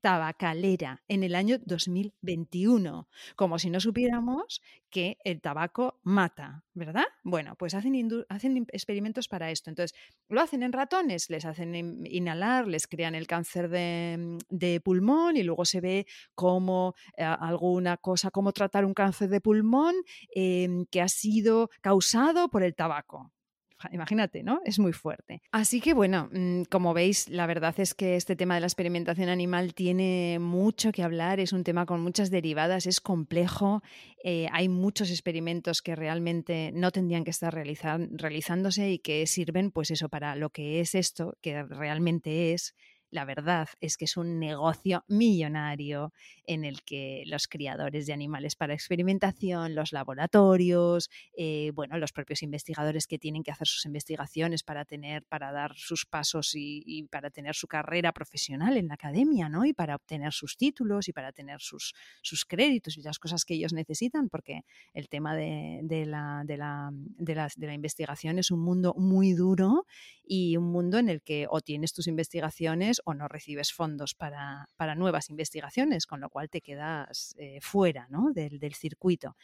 tabacalera 0.02 1.04
en 1.08 1.24
el 1.24 1.36
año 1.36 1.58
2021, 1.66 3.08
como 3.36 3.60
si 3.60 3.70
no 3.70 3.80
supiéramos 3.80 4.62
que 4.90 5.18
el 5.24 5.42
tabaco 5.42 6.00
mata, 6.04 6.66
¿verdad? 6.74 7.06
Bueno, 7.24 7.56
pues 7.56 7.74
hacen, 7.74 8.26
hacen 8.28 8.66
experimentos 8.74 9.28
para 9.28 9.52
esto. 9.52 9.70
Entonces, 9.70 9.98
lo 10.28 10.42
hacen 10.42 10.64
en 10.64 10.74
ratones, 10.74 11.30
les 11.30 11.46
hacen 11.46 11.74
inhalar, 12.06 12.68
les 12.68 12.88
crean 12.88 13.16
el 13.16 13.28
cáncer 13.28 13.70
de, 13.70 14.38
de 14.50 14.82
pulmón 14.82 15.38
y 15.38 15.44
luego 15.44 15.66
se 15.66 15.82
ve 15.82 16.08
cómo 16.36 16.96
eh, 17.16 17.24
alguna 17.24 17.98
cosa, 17.98 18.32
cómo 18.32 18.52
tratar 18.52 18.86
un 18.86 18.94
cáncer 18.94 19.30
de 19.30 19.40
pulmón 19.40 19.96
em, 20.34 20.86
que 20.86 21.02
ha 21.02 21.08
sido 21.08 21.70
causado 21.82 22.50
por 22.50 22.64
el 22.64 22.76
tabaco 22.76 23.32
imagínate, 23.92 24.44
¿no? 24.44 24.62
Es 24.66 24.80
muy 24.80 24.94
fuerte. 24.94 25.42
Así 25.52 25.82
que 25.82 25.94
bueno, 25.94 26.30
mm, 26.32 26.64
como 26.64 26.94
veis, 26.94 27.30
la 27.30 27.46
verdad 27.46 27.74
es 27.80 27.94
que 27.94 28.16
este 28.16 28.36
tema 28.36 28.56
de 28.56 28.62
la 28.62 28.68
experimentación 28.68 29.30
animal 29.30 29.74
tiene 29.74 30.38
mucho 30.40 30.92
que 30.92 31.04
hablar, 31.04 31.40
es 31.40 31.54
un 31.54 31.64
tema 31.64 31.86
con 31.86 32.02
muchas 32.02 32.30
derivadas, 32.30 32.86
es 32.86 33.02
complejo, 33.02 33.82
eh, 34.24 34.48
hay 34.52 34.70
muchos 34.70 35.10
experimentos 35.10 35.82
que 35.82 35.96
realmente 35.96 36.72
no 36.74 36.92
tendrían 36.92 37.24
que 37.24 37.32
estar 37.32 37.54
realizándose 37.54 38.92
y 38.92 39.00
que 39.00 39.26
sirven 39.28 39.72
pues 39.72 39.92
eso 39.92 40.10
para 40.10 40.36
lo 40.36 40.50
que 40.50 40.80
es 40.80 40.96
esto, 40.96 41.38
que 41.42 41.64
realmente 41.64 42.54
es 42.54 42.76
la 43.12 43.26
verdad 43.26 43.68
es 43.82 43.98
que 43.98 44.06
es 44.06 44.18
un 44.18 44.40
negocio 44.40 45.04
millonario 45.08 46.14
en 46.46 46.64
el 46.64 46.82
que 46.84 47.24
los 47.28 47.48
criadores 47.48 48.08
de 48.08 48.14
animales 48.14 48.56
para 48.56 48.74
experimentación, 48.74 49.76
los 49.76 49.92
laboratorios, 49.92 51.10
eh, 51.36 51.72
bueno, 51.74 51.98
los 51.98 52.14
propios 52.14 52.42
investigadores 52.42 53.08
que 53.08 53.20
tienen 53.20 53.44
que 53.44 53.52
hacer 53.52 53.68
sus 53.68 53.86
investigaciones 53.86 54.64
para 54.64 54.86
tener, 54.86 55.26
para 55.26 55.52
dar 55.52 55.76
sus 55.76 56.06
pasos 56.06 56.52
y, 56.56 57.04
para 57.12 57.30
tener 57.30 57.54
su 57.54 57.68
carrera 57.68 58.14
profesional 58.14 58.78
en 58.78 58.88
la 58.88 58.94
academia, 58.94 59.50
¿no? 59.50 59.66
Y 59.66 59.74
para 59.74 59.96
obtener 59.96 60.32
sus 60.32 60.56
títulos 60.56 61.10
y 61.10 61.14
para 61.14 61.34
tener 61.34 61.60
sus, 61.60 61.94
sus 62.22 62.46
créditos 62.46 62.98
y 62.98 63.02
las 63.02 63.20
cosas 63.20 63.44
que 63.44 63.56
ellos 63.56 63.74
necesitan, 63.74 64.30
porque 64.30 64.64
el 64.94 65.10
tema 65.10 65.36
de, 65.36 65.82
la, 66.06 66.44
de, 66.46 66.58
la, 66.58 66.92
de, 66.94 67.36
la, 67.36 67.50
de 67.56 67.68
la 67.68 67.74
investigación 67.74 68.40
es 68.40 68.52
un 68.52 68.62
mundo 68.62 68.94
muy 68.98 69.34
duro 69.34 69.86
y 70.24 70.56
un 70.56 70.72
mundo 70.72 70.98
en 70.98 71.10
el 71.10 71.22
que 71.22 71.48
o 71.50 71.60
tienes 71.60 71.92
tus 71.92 72.08
investigaciones 72.08 73.01
o 73.06 73.14
no 73.14 73.28
recibes 73.28 73.74
fondos 73.74 74.16
para, 74.16 74.68
nuevas 74.96 75.30
investigaciones, 75.30 76.06
con 76.06 76.22
lo 76.22 76.30
cual 76.30 76.50
te 76.50 76.62
quedas 76.62 77.34
eh, 77.38 77.60
fuera 77.62 78.08
del, 78.34 78.74
circuito. 78.74 79.36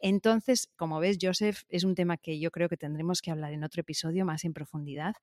Entonces, 0.00 0.68
como 0.76 1.00
ves, 1.00 1.18
Joseph, 1.20 1.62
es 1.68 1.84
un 1.84 1.94
tema 1.94 2.16
que 2.16 2.38
yo 2.38 2.50
creo 2.50 2.68
que 2.68 2.76
tendremos 2.76 3.20
que 3.20 3.30
hablar 3.30 3.52
en 3.52 3.64
otro 3.64 3.80
episodio 3.80 4.24
más 4.24 4.44
en 4.44 4.52
profundidad. 4.52 5.14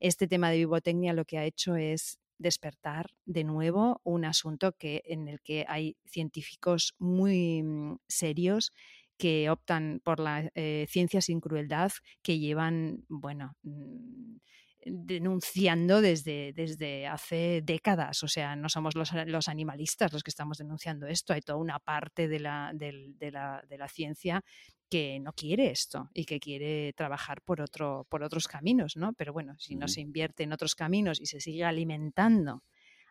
Este 0.00 0.26
tema 0.26 0.50
de 0.50 0.58
vivotecnia 0.58 1.12
lo 1.12 1.24
que 1.24 1.38
ha 1.38 1.44
hecho 1.44 1.76
es 1.76 2.18
despertar 2.38 3.10
de 3.24 3.44
nuevo 3.44 4.00
un 4.04 4.24
asunto 4.24 4.72
que, 4.72 5.02
en 5.06 5.28
el 5.28 5.40
que 5.40 5.64
hay 5.68 5.96
científicos 6.04 6.94
muy 6.98 7.62
mm, 7.62 7.98
serios 8.08 8.72
que 9.16 9.50
optan 9.50 10.00
por 10.02 10.18
la 10.18 10.50
eh, 10.54 10.86
ciencia 10.88 11.20
sin 11.20 11.40
crueldad, 11.40 11.92
que 12.22 12.38
llevan, 12.38 13.04
bueno, 13.08 13.54
mm, 13.62 14.38
denunciando 14.84 16.00
desde, 16.00 16.52
desde 16.52 17.06
hace 17.06 17.62
décadas. 17.64 18.22
O 18.22 18.28
sea, 18.28 18.56
no 18.56 18.68
somos 18.68 18.94
los, 18.94 19.12
los, 19.26 19.48
animalistas 19.48 20.12
los 20.12 20.22
que 20.22 20.30
estamos 20.30 20.58
denunciando 20.58 21.06
esto. 21.06 21.32
Hay 21.32 21.40
toda 21.40 21.58
una 21.58 21.78
parte 21.78 22.28
de 22.28 22.40
la, 22.40 22.72
de, 22.74 23.14
la, 23.30 23.64
de 23.68 23.78
la, 23.78 23.88
ciencia 23.88 24.44
que 24.88 25.20
no 25.20 25.32
quiere 25.32 25.70
esto 25.70 26.10
y 26.12 26.24
que 26.24 26.40
quiere 26.40 26.92
trabajar 26.94 27.42
por, 27.42 27.60
otro, 27.60 28.06
por 28.08 28.22
otros 28.22 28.48
caminos, 28.48 28.96
¿no? 28.96 29.12
Pero 29.14 29.32
bueno, 29.32 29.56
si 29.58 29.74
no 29.76 29.88
se 29.88 30.00
invierte 30.00 30.42
en 30.42 30.52
otros 30.52 30.74
caminos 30.74 31.20
y 31.20 31.26
se 31.26 31.40
sigue 31.40 31.64
alimentando 31.64 32.62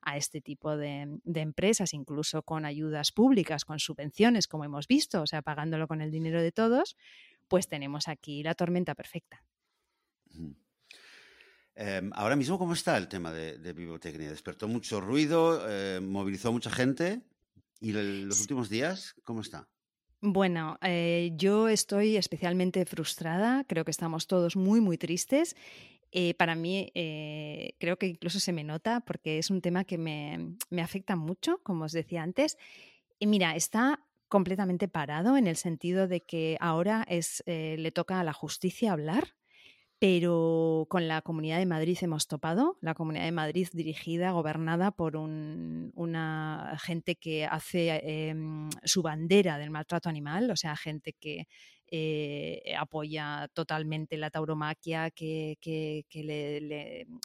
a 0.04 0.18
este 0.18 0.42
tipo 0.42 0.78
de, 0.78 1.20
de, 1.24 1.42
empresas, 1.42 1.94
incluso 1.94 2.42
con 2.42 2.66
ayudas 2.66 3.12
públicas, 3.12 3.66
con 3.66 3.78
subvenciones, 3.78 4.48
como 4.48 4.66
hemos 4.66 4.88
visto, 4.88 5.22
o 5.22 5.28
sea, 5.28 5.44
pagándolo 5.44 5.88
con 5.88 6.02
el 6.02 6.10
dinero 6.10 6.42
de 6.42 6.52
todos, 6.52 6.98
pues 7.48 7.68
tenemos 7.68 8.08
aquí 8.08 8.42
la 8.42 8.56
tormenta 8.56 8.96
perfecta. 8.96 9.44
Em, 11.76 12.12
ahora 12.14 12.36
mismo, 12.36 12.58
¿cómo 12.58 12.74
está 12.74 12.98
el 12.98 13.08
tema 13.08 13.32
de, 13.32 13.58
de 13.58 13.74
Vivotecnia? 13.74 14.30
¿Despertó 14.30 14.68
mucho 14.68 15.00
ruido? 15.00 15.66
Eh, 15.70 16.00
¿Movilizó 16.02 16.52
mucha 16.52 16.70
gente? 16.70 17.22
¿Y 17.80 17.94
los 17.94 18.42
últimos 18.42 18.70
días, 18.70 19.16
cómo 19.24 19.42
está? 19.42 19.68
Bueno, 20.20 20.78
eh, 20.84 21.32
yo 21.36 21.68
estoy 21.68 22.18
especialmente 22.18 22.86
frustrada, 22.86 23.64
creo 23.68 23.86
que 23.86 23.92
estamos 23.92 24.28
todos 24.28 24.56
muy, 24.56 24.80
muy 24.82 24.98
tristes. 24.98 25.56
Eh, 26.12 26.36
para 26.36 26.56
mí, 26.56 26.92
creo 27.80 27.98
que 27.98 28.08
incluso 28.08 28.40
se 28.40 28.52
me 28.52 28.64
nota 28.64 29.00
porque 29.00 29.40
es 29.40 29.50
un 29.50 29.62
tema 29.62 29.86
que 29.86 29.98
me, 29.98 30.58
me 30.70 30.82
afecta 30.82 31.16
mucho, 31.16 31.62
como 31.64 31.86
os 31.86 31.94
decía 31.94 32.22
antes. 32.22 32.58
Y 33.18 33.28
mira, 33.28 33.56
está 33.56 34.06
completamente 34.28 34.88
parado 34.88 35.38
en 35.38 35.48
el 35.48 35.56
sentido 35.56 36.08
de 36.08 36.22
que 36.22 36.58
ahora 36.60 37.04
es, 37.08 37.42
le 37.48 37.92
toca 37.92 38.20
a 38.20 38.24
la 38.24 38.34
justicia 38.34 38.92
hablar 38.92 39.36
pero 40.02 40.88
con 40.90 41.08
la 41.08 41.22
Comunidad 41.22 41.60
de 41.60 41.68
Madrid 41.68 41.96
hemos 42.02 42.26
topado, 42.26 42.76
la 42.82 42.96
Comunidad 42.96 43.26
de 43.26 43.32
Madrid 43.32 43.68
dirigida, 43.72 44.32
gobernada 44.32 44.90
por 44.90 45.16
una 45.16 46.76
gente 46.82 47.18
que 47.18 47.46
hace 47.46 48.02
em, 48.30 48.68
su 48.84 49.04
bandera 49.04 49.60
del 49.60 49.70
maltrato 49.70 50.10
animal, 50.10 50.50
o 50.50 50.56
sea, 50.56 50.76
gente 50.76 51.14
que 51.14 51.48
eh, 51.92 52.74
apoya 52.80 53.48
totalmente 53.54 54.18
la 54.18 54.32
tauromaquia, 54.32 55.12
que, 55.12 55.60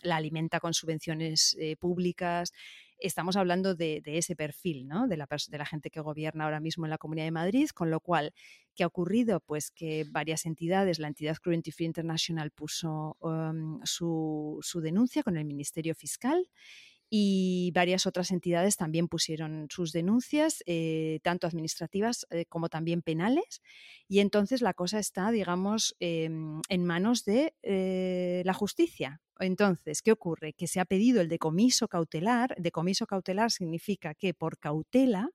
la 0.02 0.16
alimenta 0.16 0.60
con 0.60 0.74
subvenciones 0.74 1.56
eh, 1.58 1.76
públicas, 1.76 2.52
estamos 2.98 3.36
hablando 3.36 3.74
de, 3.74 4.02
ese 4.04 4.36
perfil, 4.36 4.86
¿no? 4.88 5.06
de, 5.08 5.16
la, 5.16 5.66
gente 5.66 5.90
que 5.90 6.00
gobierna 6.00 6.44
ahora 6.44 6.60
mismo 6.60 6.86
en 6.86 6.90
la 6.90 6.98
Comunidad 6.98 7.26
de 7.26 7.30
Madrid, 7.32 7.68
con 7.70 7.90
lo 7.90 8.00
cual, 8.00 8.32
¿qué 8.74 8.84
ha 8.84 8.86
ocurrido? 8.86 9.40
Pues 9.40 9.70
que 9.70 10.04
varias 10.10 10.46
entidades, 10.46 10.98
la 10.98 11.08
entidad 11.08 11.36
Cruelty 11.36 11.72
Free 11.72 11.86
International 11.86 12.50
puso 12.50 13.16
um, 13.20 13.80
su, 13.84 14.58
su 14.62 14.80
denuncia 14.80 15.22
con 15.22 15.36
el 15.36 15.44
Ministerio 15.44 15.94
Fiscal 15.94 16.48
y 17.08 17.70
varias 17.74 18.06
otras 18.06 18.30
entidades 18.30 18.76
también 18.76 19.08
pusieron 19.08 19.68
sus 19.70 19.92
denuncias, 19.92 20.62
eh, 20.66 21.20
tanto 21.22 21.46
administrativas 21.46 22.26
eh, 22.30 22.46
como 22.46 22.68
también 22.68 23.02
penales. 23.02 23.62
Y 24.08 24.20
entonces 24.20 24.60
la 24.60 24.74
cosa 24.74 24.98
está, 24.98 25.30
digamos, 25.30 25.96
em, 26.00 26.60
en 26.68 26.84
manos 26.84 27.24
de 27.24 27.54
eh, 27.62 28.42
la 28.44 28.54
justicia. 28.54 29.20
Entonces, 29.38 30.02
¿qué 30.02 30.12
ocurre? 30.12 30.52
Que 30.54 30.66
se 30.66 30.80
ha 30.80 30.84
pedido 30.84 31.20
el 31.20 31.28
decomiso 31.28 31.88
cautelar. 31.88 32.54
Decomiso 32.58 33.06
cautelar 33.06 33.50
significa 33.50 34.14
que 34.14 34.34
por 34.34 34.58
cautela 34.58 35.30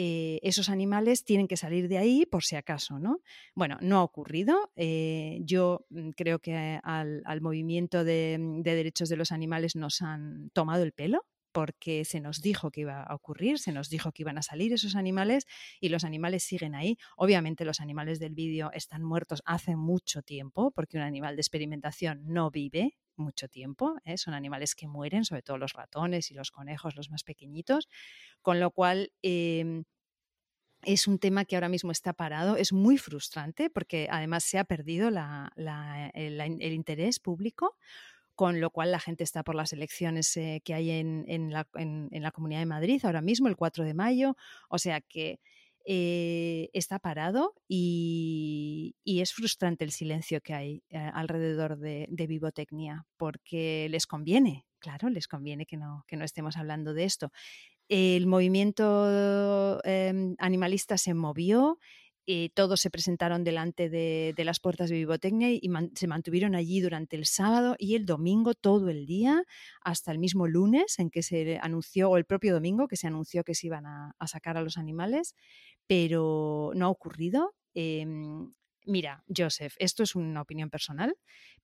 eh, 0.00 0.38
esos 0.44 0.68
animales 0.68 1.24
tienen 1.24 1.48
que 1.48 1.56
salir 1.56 1.88
de 1.88 1.98
ahí 1.98 2.24
por 2.24 2.44
si 2.44 2.54
acaso, 2.54 3.00
¿no? 3.00 3.20
Bueno, 3.56 3.78
no 3.80 3.98
ha 3.98 4.04
ocurrido. 4.04 4.70
Eh, 4.76 5.40
yo 5.42 5.86
mm, 5.90 6.10
creo 6.10 6.38
que 6.38 6.78
al, 6.84 7.40
movimiento 7.40 8.04
de, 8.04 8.38
derechos 8.62 9.08
de 9.08 9.16
los 9.16 9.32
animales 9.32 9.74
nos 9.74 10.00
han 10.00 10.50
tomado 10.50 10.84
el 10.84 10.92
pelo 10.92 11.26
porque 11.50 12.04
se 12.04 12.20
nos 12.20 12.40
dijo 12.40 12.70
que 12.70 12.82
iba 12.82 13.02
a 13.02 13.12
ocurrir, 13.12 13.58
se 13.58 13.72
nos 13.72 13.88
dijo 13.88 14.12
que 14.12 14.22
iban 14.22 14.38
a 14.38 14.42
salir 14.42 14.72
esos 14.72 14.94
animales 14.94 15.46
y 15.80 15.88
los 15.88 16.04
animales 16.04 16.44
siguen 16.44 16.76
ahí. 16.76 16.96
Obviamente 17.16 17.64
los 17.64 17.80
animales 17.80 18.20
del 18.20 18.34
vídeo 18.34 18.70
están 18.72 19.02
muertos 19.02 19.42
hace 19.46 19.74
mucho 19.74 20.22
tiempo 20.22 20.70
porque 20.70 20.98
un 20.98 21.02
animal 21.02 21.34
de 21.34 21.40
experimentación 21.40 22.22
no 22.24 22.52
vive 22.52 22.98
mucho 23.18 23.48
tiempo, 23.48 23.96
¿eh? 24.04 24.18
son 24.18 24.34
animales 24.34 24.74
que 24.74 24.86
mueren, 24.86 25.24
sobre 25.24 25.42
todo 25.42 25.58
los 25.58 25.72
ratones 25.72 26.30
y 26.30 26.34
los 26.34 26.50
conejos, 26.50 26.96
los 26.96 27.10
más 27.10 27.24
pequeñitos, 27.24 27.88
con 28.42 28.60
lo 28.60 28.70
cual... 28.70 29.12
Em, 29.22 29.84
es 30.82 31.08
un 31.08 31.18
tema 31.18 31.44
que 31.44 31.56
ahora 31.56 31.68
mismo 31.68 31.90
está 31.90 32.12
parado, 32.12 32.56
es 32.56 32.72
muy 32.72 32.98
frustrante 32.98 33.68
porque 33.68 34.08
además 34.10 34.44
se 34.44 34.58
ha 34.58 34.64
perdido 34.64 35.08
el, 35.08 36.72
interés 36.72 37.18
público, 37.18 37.76
con 38.34 38.60
lo 38.60 38.70
cual 38.70 38.92
la 38.92 39.00
gente 39.00 39.24
está 39.24 39.42
por 39.42 39.56
las 39.56 39.72
elecciones 39.72 40.36
eh, 40.36 40.62
que 40.64 40.74
hay 40.74 40.90
en, 40.90 41.52
la, 41.52 42.30
Comunidad 42.32 42.60
de 42.60 42.66
Madrid 42.66 43.04
ahora 43.04 43.22
mismo, 43.22 43.48
el 43.48 43.56
4 43.56 43.84
de 43.84 43.94
mayo, 43.94 44.36
o 44.68 44.78
sea 44.78 45.00
que 45.00 45.40
eh, 45.90 46.68
está 46.74 46.98
parado 46.98 47.54
y, 47.66 48.94
es 49.06 49.32
frustrante 49.32 49.84
el 49.84 49.90
silencio 49.90 50.42
que 50.42 50.52
hay 50.52 50.82
eh, 50.90 50.98
alrededor 50.98 51.78
de, 51.78 52.26
Vivotecnia, 52.28 53.06
porque 53.16 53.88
les 53.90 54.06
conviene, 54.06 54.66
claro, 54.80 55.08
les 55.08 55.26
conviene 55.26 55.64
que 55.64 55.78
no, 55.78 56.04
que 56.06 56.18
no 56.18 56.26
estemos 56.26 56.58
hablando 56.58 56.92
de 56.92 57.04
esto. 57.04 57.32
El 57.88 58.26
movimiento 58.26 59.80
em, 59.82 60.36
animalista 60.38 60.98
se 60.98 61.14
movió, 61.14 61.78
eh, 62.26 62.50
todos 62.52 62.82
se 62.82 62.90
presentaron 62.90 63.42
delante 63.42 63.88
de, 63.88 64.34
las 64.44 64.60
puertas 64.60 64.90
de 64.90 64.96
Vivotecnia 64.96 65.50
y 65.50 65.70
se 65.94 66.06
mantuvieron 66.06 66.54
allí 66.54 66.82
durante 66.82 67.16
el 67.16 67.24
sábado 67.24 67.76
y 67.78 67.94
el 67.94 68.04
domingo 68.04 68.52
todo 68.52 68.90
el 68.90 69.06
día, 69.06 69.42
hasta 69.80 70.12
el 70.12 70.18
mismo 70.18 70.46
lunes 70.46 70.98
en 70.98 71.08
que 71.08 71.22
se 71.22 71.58
anunció, 71.62 72.10
o 72.10 72.18
el 72.18 72.26
propio 72.26 72.52
domingo 72.52 72.88
que 72.88 72.96
se 72.96 73.06
anunció 73.06 73.42
que 73.42 73.54
se 73.54 73.68
iban 73.68 73.86
a 73.86 74.26
sacar 74.26 74.58
a 74.58 74.62
los 74.62 74.76
animales 74.76 75.34
pero 75.88 76.72
no 76.76 76.86
ha 76.86 76.90
ocurrido. 76.90 77.54
Em, 77.74 78.52
mira, 78.86 79.24
Joseph, 79.36 79.74
esto 79.80 80.04
es 80.04 80.14
una 80.16 80.42
opinión 80.42 80.70
personal, 80.70 81.16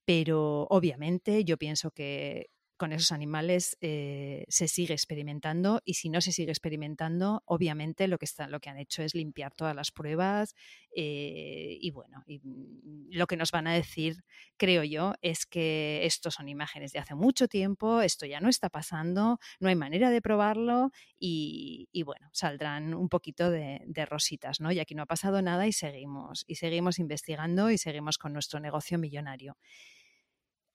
pero 0.06 0.66
obviamente 0.70 1.44
yo 1.44 1.58
pienso 1.58 1.92
que 1.92 2.48
con 2.76 2.92
esos 2.92 3.12
animales 3.12 3.76
eh, 3.80 4.44
se 4.48 4.68
sigue 4.68 4.94
experimentando 4.94 5.80
y 5.84 5.94
si 5.94 6.08
no 6.08 6.20
se 6.20 6.32
sigue 6.32 6.50
experimentando, 6.50 7.42
obviamente 7.46 8.08
lo 8.08 8.18
que, 8.18 8.24
está, 8.24 8.48
lo 8.48 8.60
que 8.60 8.70
han 8.70 8.78
hecho 8.78 9.02
es 9.02 9.14
limpiar 9.14 9.54
todas 9.54 9.76
las 9.76 9.90
pruebas 9.90 10.54
eh, 10.94 11.78
y 11.80 11.90
bueno, 11.90 12.24
mm, 12.26 13.10
lo 13.10 13.26
que 13.26 13.36
nos 13.36 13.50
van 13.50 13.66
a 13.66 13.74
decir, 13.74 14.24
creo 14.56 14.82
yo, 14.84 15.14
es 15.22 15.46
que 15.46 16.00
estos 16.04 16.34
son 16.34 16.48
imágenes 16.48 16.92
de 16.92 16.98
hace 16.98 17.14
mucho 17.14 17.48
tiempo, 17.48 18.00
esto 18.00 18.26
ya 18.26 18.40
no 18.40 18.48
está 18.48 18.70
pasando, 18.70 19.38
no 19.60 19.68
hay 19.68 19.76
manera 19.76 20.10
de 20.10 20.20
probarlo 20.20 20.90
y, 21.18 21.88
bueno, 22.04 22.28
saldrán 22.32 22.94
un 22.94 23.08
poquito 23.08 23.50
de, 23.50 23.80
de, 23.86 24.04
rositas, 24.04 24.60
¿no? 24.60 24.70
Y 24.72 24.78
aquí 24.78 24.94
no 24.94 25.04
ha 25.04 25.06
pasado 25.06 25.40
nada 25.40 25.66
y 25.66 25.72
seguimos, 25.72 26.44
y 26.46 26.56
seguimos 26.56 26.98
investigando 26.98 27.70
y 27.70 27.78
seguimos 27.78 28.18
con 28.18 28.32
nuestro 28.32 28.60
negocio 28.60 28.98
millonario. 28.98 29.56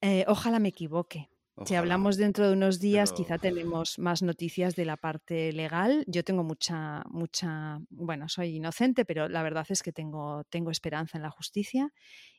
Eh, 0.02 0.24
ojalá 0.28 0.58
me 0.58 0.70
equivoque. 0.70 1.28
Si 1.66 1.74
hablamos 1.74 2.16
dentro 2.16 2.46
de 2.46 2.54
unos 2.54 2.80
días, 2.80 3.12
quizá 3.12 3.36
tenemos 3.36 3.98
más 3.98 4.22
noticias 4.22 4.76
de 4.76 4.86
la 4.86 4.96
parte 4.96 5.52
legal. 5.52 6.04
Yo 6.06 6.24
tengo 6.24 6.42
mucha, 6.42 7.02
mucha, 7.10 7.78
bueno, 7.90 8.28
soy 8.28 8.56
inocente, 8.56 9.04
pero 9.04 9.28
la 9.28 9.42
verdad 9.42 9.66
es 9.68 9.82
que 9.82 9.92
tengo, 9.92 10.44
tengo 10.44 10.70
esperanza 10.70 11.18
en 11.18 11.22
la 11.22 11.30
justicia 11.30 11.92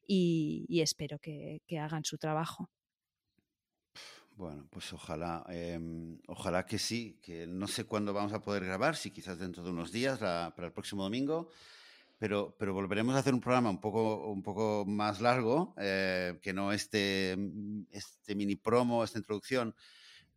y, 0.07 0.81
espero 0.81 1.19
que, 1.19 1.61
hagan 1.79 2.03
su 2.03 2.17
trabajo. 2.17 2.69
Bueno, 4.35 4.67
pues 4.71 4.91
ojalá, 4.93 5.45
em, 5.49 6.17
ojalá 6.27 6.65
que 6.65 6.79
sí, 6.79 7.19
que 7.21 7.45
no 7.45 7.67
sé 7.67 7.85
cuándo 7.85 8.13
vamos 8.13 8.33
a 8.33 8.41
poder 8.41 8.65
grabar, 8.65 8.95
si 8.95 9.11
quizás 9.11 9.37
dentro 9.37 9.61
de 9.63 9.69
unos 9.69 9.91
días, 9.91 10.17
para 10.17 10.67
el 10.67 10.73
próximo 10.73 11.03
domingo, 11.03 11.49
pero, 12.21 12.55
pero 12.59 12.75
volveremos 12.75 13.15
a 13.15 13.17
hacer 13.17 13.33
un 13.33 13.41
programa 13.41 13.71
un 13.71 13.81
poco, 13.81 14.31
un 14.31 14.43
poco 14.43 14.85
más 14.85 15.21
largo, 15.21 15.73
eh, 15.79 16.37
que 16.43 16.53
no 16.53 16.71
este, 16.71 17.35
mm, 17.35 17.85
este 17.89 18.35
mini 18.35 18.55
promo, 18.55 19.03
esta 19.03 19.17
introducción 19.17 19.73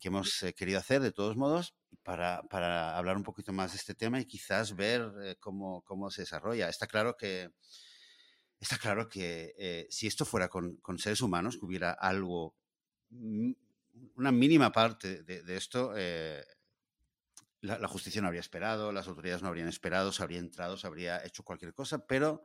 que 0.00 0.08
hemos 0.08 0.42
eh, 0.44 0.54
querido 0.54 0.78
hacer 0.78 1.02
de 1.02 1.12
todos 1.12 1.36
modos, 1.36 1.76
para, 2.02 2.42
para, 2.44 2.96
hablar 2.96 3.18
un 3.18 3.22
poquito 3.22 3.52
más 3.52 3.72
de 3.72 3.76
este 3.76 3.94
tema 3.94 4.18
y 4.18 4.24
quizás 4.24 4.74
ver 4.74 5.12
eh, 5.24 5.36
cómo, 5.38 5.82
cómo, 5.82 6.10
se 6.10 6.22
desarrolla. 6.22 6.70
Está 6.70 6.86
claro 6.86 7.18
que, 7.18 7.50
está 8.58 8.78
claro 8.78 9.06
que 9.10 9.86
si 9.90 10.06
esto 10.06 10.24
fuera 10.24 10.48
con, 10.48 10.76
con, 10.76 10.98
seres 10.98 11.20
humanos, 11.20 11.58
que 11.58 11.66
hubiera 11.66 11.92
algo, 11.92 12.56
mm, 13.10 13.52
una 14.14 14.32
mínima 14.32 14.72
parte 14.72 15.22
de, 15.22 15.42
de 15.42 15.56
esto, 15.58 15.92
la, 17.64 17.88
justicia 17.88 18.20
no 18.20 18.29
habría 18.29 18.40
esperado, 18.40 18.92
las 18.92 19.09
autoridades 19.09 19.42
no 19.42 19.48
habrían 19.48 19.68
esperado, 19.68 20.12
se 20.12 20.22
habría 20.22 20.38
entrado, 20.38 20.77
se 20.77 20.87
habría 20.87 21.24
hecho 21.24 21.42
cualquier 21.42 21.72
cosa, 21.72 22.07
pero 22.07 22.44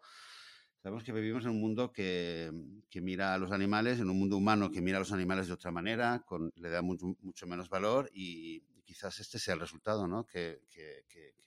sabemos 0.82 1.04
que 1.04 1.12
vivimos 1.12 1.44
en 1.44 1.52
un 1.52 1.60
mundo 1.60 1.92
que, 1.92 2.52
mira 2.96 3.34
a 3.34 3.38
los 3.38 3.52
animales, 3.52 4.00
en 4.00 4.10
un 4.10 4.18
mundo 4.18 4.38
humano 4.38 4.72
que 4.72 4.82
mira 4.82 4.98
a 4.98 5.02
los 5.02 5.12
animales 5.12 5.48
de 5.48 5.54
otra 5.54 5.72
manera, 5.72 6.24
con, 6.26 6.52
le 6.56 6.70
da 6.70 6.82
mucho, 6.82 7.16
menos 7.48 7.70
valor 7.70 8.10
y, 8.14 8.64
quizás 8.86 9.20
este 9.20 9.38
sea 9.38 9.54
el 9.54 9.60
resultado, 9.60 10.08
¿no? 10.08 10.26
que 10.26 10.64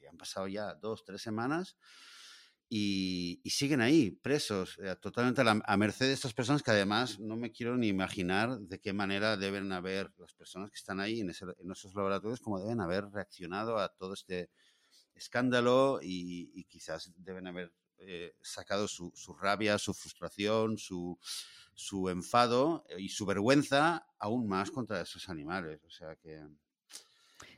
han 0.08 0.16
pasado 0.16 0.46
ya 0.46 0.74
dos, 0.74 1.04
tres 1.04 1.22
semanas 1.22 1.76
y, 2.74 3.50
siguen 3.50 3.82
ahí, 3.82 4.10
presos, 4.10 4.78
eh, 4.82 4.96
totalmente 4.96 5.42
a, 5.42 5.76
merced 5.76 6.06
de 6.06 6.14
estas 6.14 6.32
personas 6.32 6.62
que 6.62 6.70
además 6.70 7.20
no 7.20 7.36
me 7.36 7.52
quiero 7.52 7.76
ni 7.76 7.88
imaginar 7.88 8.58
de 8.60 8.80
qué 8.80 8.94
manera 8.94 9.36
deben 9.36 9.72
haber 9.72 10.10
las 10.16 10.32
personas 10.32 10.70
que 10.70 10.78
están 10.78 10.98
ahí 10.98 11.20
en, 11.20 11.28
esos 11.28 11.94
laboratorios, 11.94 12.40
cómo 12.40 12.58
deben 12.58 12.80
haber 12.80 13.10
reaccionado 13.10 13.76
a 13.76 13.90
todo 13.90 14.14
este 14.14 14.48
escándalo 15.14 16.00
y, 16.02 16.64
quizás 16.64 17.12
deben 17.18 17.46
haber 17.46 17.74
eh, 17.98 18.34
sacado 18.40 18.88
su, 18.88 19.12
rabia, 19.38 19.76
su 19.76 19.92
frustración, 19.92 20.78
su, 20.78 21.18
su 21.74 22.08
enfado 22.08 22.86
y 22.96 23.10
su 23.10 23.26
vergüenza 23.26 24.06
aún 24.18 24.48
más 24.48 24.70
contra 24.70 25.02
esos 25.02 25.28
animales. 25.28 25.84
O 25.84 25.90
sea 25.90 26.16
que 26.16 26.42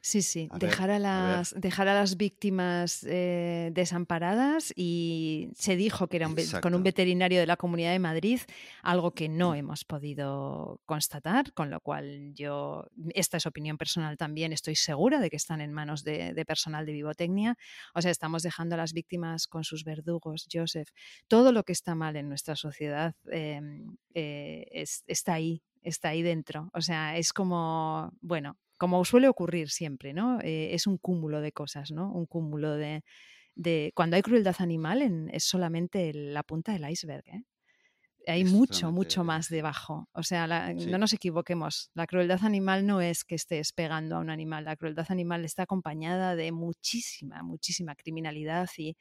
Sí, 0.01 0.23
sí, 0.23 0.49
dejar, 0.59 0.91
a 0.91 0.99
las, 0.99 1.55
dejar 1.59 1.89
a 1.89 1.95
las 1.95 2.17
víctimas 2.17 3.05
eh, 3.09 3.71
desamparadas 3.73 4.73
y 4.77 5.49
se 5.55 5.77
dijo 5.77 6.09
que 6.09 6.17
era 6.19 6.29
con 6.61 6.75
un 6.75 6.83
veterinario 6.83 7.41
de 7.41 7.47
la 7.47 7.57
Comunidad 7.57 7.93
de 7.93 7.99
Madrid, 7.99 8.41
algo 8.83 9.13
que 9.13 9.29
no 9.29 9.53
mm. 9.53 9.55
hemos 9.55 9.85
podido 9.85 10.81
constatar, 10.85 11.53
con 11.53 11.71
lo 11.71 11.81
cual 11.81 12.35
yo, 12.35 12.87
esta 13.15 13.39
es 13.39 13.47
opinión 13.47 13.79
personal 13.79 14.17
también, 14.17 14.53
estoy 14.53 14.77
segura 14.77 15.21
de 15.21 15.31
que 15.31 15.37
están 15.37 15.61
en 15.61 15.73
manos 15.73 16.05
de, 16.05 16.45
personal 16.47 16.87
de 16.87 16.93
Vivotecnia. 16.93 17.57
O 17.95 18.03
sea, 18.03 18.11
estamos 18.11 18.43
dejando 18.43 18.75
a 18.75 18.79
las 18.79 18.93
víctimas 18.93 19.47
con 19.47 19.65
sus 19.65 19.85
verdugos, 19.85 20.47
Joseph. 20.53 20.89
Todo 21.29 21.53
lo 21.53 21.65
que 21.65 21.73
está 21.73 21.95
mal 21.95 22.17
en 22.17 22.29
nuestra 22.29 22.57
sociedad 22.57 23.15
em, 23.31 23.97
eh, 24.15 24.85
está 25.07 25.35
ahí, 25.35 25.63
está 25.83 26.11
ahí 26.11 26.23
dentro. 26.23 26.71
O 26.73 26.81
sea, 26.81 27.17
es 27.17 27.33
como, 27.33 28.13
bueno, 28.21 28.57
como 28.77 29.05
suele 29.05 29.29
ocurrir 29.29 29.71
siempre, 29.71 30.13
¿no? 30.13 30.41
Eh, 30.41 30.75
es 30.75 30.87
un 30.87 30.99
cúmulo 30.99 31.41
de 31.41 31.53
cosas, 31.53 31.91
¿no? 31.91 32.13
Un 32.13 32.27
cúmulo 32.27 32.75
de... 32.75 33.03
Cuando 33.95 34.17
hay 34.17 34.23
crueldad 34.23 34.57
animal 34.59 35.29
es 35.33 35.45
solamente 35.45 36.13
la 36.13 36.43
punta 36.43 36.73
del 36.73 36.91
iceberg, 36.91 37.25
¿eh? 37.29 37.45
Hay 38.27 38.45
mucho, 38.45 38.91
mucho 38.91 39.23
más 39.23 39.49
debajo. 39.49 40.09
O 40.13 40.23
sea, 40.23 40.73
no 40.73 40.99
nos 40.99 41.13
equivoquemos. 41.13 41.91
La 41.95 42.07
crueldad 42.07 42.43
animal 42.43 42.87
no 42.87 43.01
es 43.03 43.25
que 43.25 43.35
estés 43.35 43.73
pegando 43.73 44.17
a 44.17 44.21
un 44.21 44.31
animal. 44.31 44.65
La 44.65 44.77
crueldad 44.77 45.07
animal 45.11 45.45
está 45.45 45.65
acompañada 45.65 46.35
de 46.35 46.51
muchísima, 46.51 47.43
muchísima 47.43 47.95
criminalidad 47.95 48.69
y, 48.77 48.97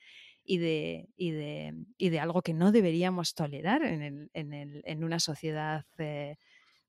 de, 0.58 1.08
de, 1.18 2.20
algo 2.20 2.42
que 2.42 2.54
no 2.54 2.72
deberíamos 2.72 3.34
tolerar 3.34 3.84
en, 3.84 4.30
en 4.34 5.04
una 5.04 5.20
sociedad 5.20 5.86
eh, 5.98 6.36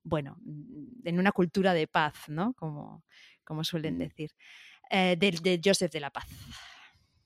bueno, 0.05 0.37
mm, 0.41 1.07
en 1.07 1.19
una 1.19 1.33
cultura 1.33 1.73
de 1.73 1.87
paz, 1.87 2.13
¿no? 2.27 2.53
Como, 2.53 3.03
como 3.43 3.63
suelen 3.63 3.95
mm. 3.95 3.99
decir. 3.99 4.31
Eh, 4.89 5.17
de, 5.19 5.59
Joseph 5.63 5.91
de 5.91 5.99
la 5.99 6.11
Paz. 6.11 6.25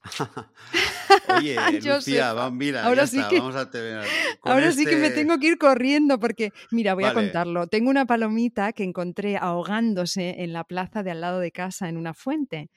Oye, 1.38 1.58
Lucía, 1.84 2.32
vamos, 2.32 2.58
mira, 2.58 2.86
ahora 2.86 3.06
sí 3.06 3.22
que, 3.30 3.39
vamos 3.39 3.56
a 3.58 3.70
Ahora 4.44 4.72
sí 4.72 4.86
que 4.86 4.96
me 4.96 5.08
este 5.08 5.20
tengo 5.20 5.38
que 5.39 5.48
ir 5.48 5.58
corriendo 5.58 6.20
porque, 6.20 6.54
mira, 6.72 6.94
voy 6.94 7.04
a 7.04 7.13
contarlo. 7.13 7.68
Tengo 7.68 7.89
una 7.89 8.06
palomita 8.06 8.72
que 8.72 8.86
encontré 8.86 9.36
ahogándose 9.36 10.42
en 10.42 10.54
la 10.54 10.63
plaza 10.63 11.04
de 11.04 11.12
al 11.12 11.20
lado 11.20 11.39
de 11.39 11.52
casa 11.52 11.89
en 11.89 11.98
una 11.98 12.13
fuente 12.13 12.70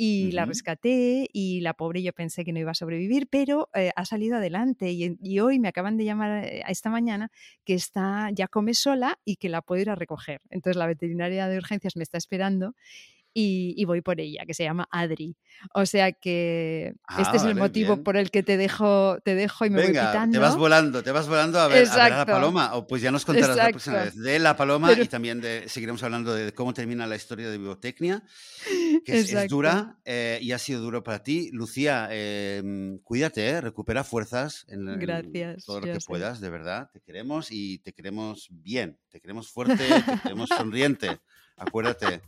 y 0.00 0.30
la 0.30 0.44
rescaté 0.44 1.28
y 1.32 1.60
la 1.60 1.74
pobre 1.74 2.04
yo 2.04 2.12
pensé 2.12 2.44
que 2.44 2.52
no 2.52 2.60
iba 2.60 2.70
a 2.70 2.74
sobrevivir, 2.74 3.26
pero 3.28 3.68
eh, 3.74 3.90
ha 3.96 4.04
salido 4.04 4.36
adelante 4.36 4.92
y, 4.92 5.40
hoy 5.40 5.58
me 5.58 5.66
acaban 5.66 5.96
de 5.96 6.04
llamar 6.04 6.44
eh, 6.44 6.62
a 6.64 6.70
esta 6.70 6.88
mañana 6.88 7.32
que 7.64 7.74
está 7.74 8.30
ya 8.32 8.46
come 8.46 8.74
sola 8.74 9.18
y 9.24 9.36
que 9.36 9.48
la 9.48 9.60
puedo 9.60 9.82
ir 9.82 9.90
a 9.90 9.96
recoger. 9.96 10.40
Entonces 10.50 10.76
la 10.76 10.86
veterinaria 10.86 11.48
de 11.48 11.56
urgencias 11.56 11.96
me 11.96 12.04
está 12.04 12.16
esperando 12.16 12.76
y, 13.34 13.84
voy 13.84 14.00
por 14.00 14.20
ella, 14.20 14.44
que 14.46 14.54
se 14.54 14.64
llama 14.64 14.88
Adri. 14.90 15.36
O 15.74 15.86
sea 15.86 16.12
que 16.12 16.94
este 17.18 17.36
es 17.36 17.44
ah, 17.44 17.50
el 17.50 17.54
motivo 17.54 18.02
por 18.02 18.16
el 18.16 18.30
que 18.30 18.42
te 18.42 18.56
dejo, 18.56 19.18
te 19.24 19.34
dejo 19.34 19.64
y 19.64 19.70
me 19.70 19.82
voy 19.82 19.88
quitando. 19.88 20.32
Te 20.32 20.38
vas 20.38 20.56
volando, 20.56 21.02
te 21.02 21.12
vas 21.12 21.28
volando 21.28 21.60
a 21.60 21.68
ver, 21.68 21.88
a, 21.88 22.08
la 22.08 22.26
paloma. 22.26 22.74
O 22.74 22.86
pues 22.86 23.02
ya 23.02 23.10
nos 23.10 23.24
contarás 23.24 23.56
la 23.56 23.68
próxima 23.70 24.04
vez 24.04 24.16
de 24.16 24.38
la 24.38 24.56
paloma 24.56 24.92
y 24.92 25.06
también 25.06 25.40
de, 25.40 25.68
seguiremos 25.68 26.02
hablando 26.02 26.34
de 26.34 26.52
cómo 26.52 26.74
termina 26.74 27.06
la 27.06 27.16
historia 27.16 27.48
de 27.50 27.58
biotecnia, 27.58 28.22
que 29.04 29.18
es, 29.18 29.48
dura 29.48 29.98
eh, 30.04 30.38
y 30.42 30.52
ha 30.52 30.58
sido 30.58 30.80
duro 30.80 31.02
para 31.02 31.22
ti. 31.22 31.50
Lucía, 31.52 32.08
em, 32.10 32.98
cuídate, 32.98 33.46
eh, 33.46 33.60
recupera 33.60 34.04
fuerzas 34.04 34.64
en, 34.68 34.98
Gracias, 34.98 35.64
todo 35.64 35.80
lo 35.80 35.86
que 35.86 35.98
puedas, 36.06 36.40
de 36.40 36.50
verdad. 36.50 36.90
Te 36.92 37.00
queremos 37.00 37.50
y 37.50 37.78
te 37.78 37.92
queremos 37.92 38.48
bien, 38.50 38.98
te 39.08 39.20
queremos 39.20 39.50
fuerte, 39.50 39.76
te 39.76 40.22
queremos 40.22 40.48
sonriente 40.48 41.20
acuérdate. 41.58 42.22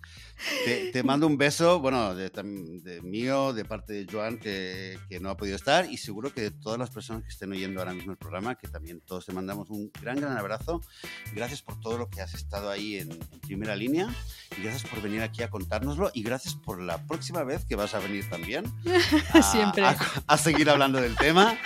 Te, 0.93 1.03
mando 1.03 1.27
un 1.27 1.37
beso, 1.37 1.81
bueno, 1.81 2.15
de, 2.15 3.01
mío, 3.03 3.53
de 3.53 3.65
parte 3.65 3.93
de 3.93 4.07
Joan, 4.11 4.39
que, 4.39 4.99
que, 5.09 5.21
no 5.21 5.29
ha 5.29 5.37
podido 5.37 5.55
estar, 5.55 5.91
y 5.91 5.99
seguro 5.99 6.33
que 6.33 6.41
de 6.41 6.51
todas 6.51 6.79
las 6.79 6.91
personas 6.91 7.23
que 7.23 7.29
estén 7.29 7.53
oyendo 7.53 7.81
ahora 7.81 7.93
mismo 7.93 8.13
el 8.13 8.19
programa, 8.19 8.55
que 8.55 8.67
también 8.67 9.01
todos 9.01 9.27
te 9.27 9.33
mandamos 9.33 9.69
un 9.69 9.91
gran, 10.01 10.17
gran 10.17 10.39
abrazo. 10.39 10.81
Gracias 11.35 11.61
por 11.61 11.79
todo 11.81 11.99
lo 11.99 12.09
que 12.09 12.23
has 12.23 12.33
estado 12.33 12.71
ahí 12.71 12.97
en, 12.97 13.11
primera 13.43 13.77
línea, 13.77 14.09
y 14.57 14.63
gracias 14.63 14.91
por 14.91 15.03
venir 15.03 15.21
aquí 15.23 15.43
a 15.43 15.51
contárnoslo, 15.51 16.11
y 16.15 16.23
gracias 16.23 16.55
por 16.55 16.81
la 16.81 17.07
próxima 17.07 17.45
vez 17.45 17.65
que 17.67 17.77
vas 17.77 17.95
a 17.95 17.99
venir 17.99 18.29
también. 18.31 18.65
Siempre. 19.53 19.85
A, 20.27 20.39
seguir 20.39 20.71
hablando 20.71 21.01
del 21.01 21.17
tema. 21.17 21.59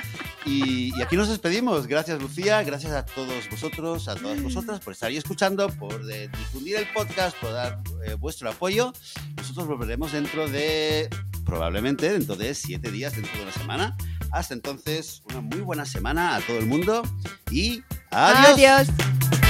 Y, 0.47 1.01
aquí 1.01 1.17
nos 1.17 1.29
despedimos. 1.29 1.87
Gracias, 1.87 2.21
Lucía. 2.21 2.63
Gracias 2.63 2.93
a 2.93 3.07
todos 3.07 3.49
vosotros, 3.49 4.09
a 4.09 4.15
todas 4.17 4.43
vosotras 4.43 4.81
por 4.81 4.93
estar 4.93 5.09
ahí 5.09 5.17
escuchando, 5.17 5.69
por 5.69 6.03
eh, 6.11 6.29
difundir 6.29 6.77
el 6.77 6.87
podcast, 6.93 7.37
por 7.39 7.54
dar 7.55 7.81
eh, 8.05 8.15
vuestro 8.15 8.51
apoyo. 8.51 8.93
Nosotros 9.37 9.67
volveremos 9.67 10.13
dentro 10.13 10.49
de, 10.49 11.09
probablemente 11.45 12.13
dentro 12.13 12.37
de 12.37 12.55
siete 12.55 12.91
días, 12.91 13.15
dentro 13.15 13.33
de 13.37 13.43
una 13.43 13.53
semana. 13.53 13.97
Hasta 14.31 14.55
entonces, 14.55 15.23
una 15.31 15.41
muy 15.41 15.61
buena 15.61 15.85
semana 15.85 16.37
a 16.37 16.41
todo 16.41 16.59
el 16.59 16.67
mundo 16.67 17.03
y 17.51 17.83
adiós. 18.11 18.87
Adiós. 18.89 19.44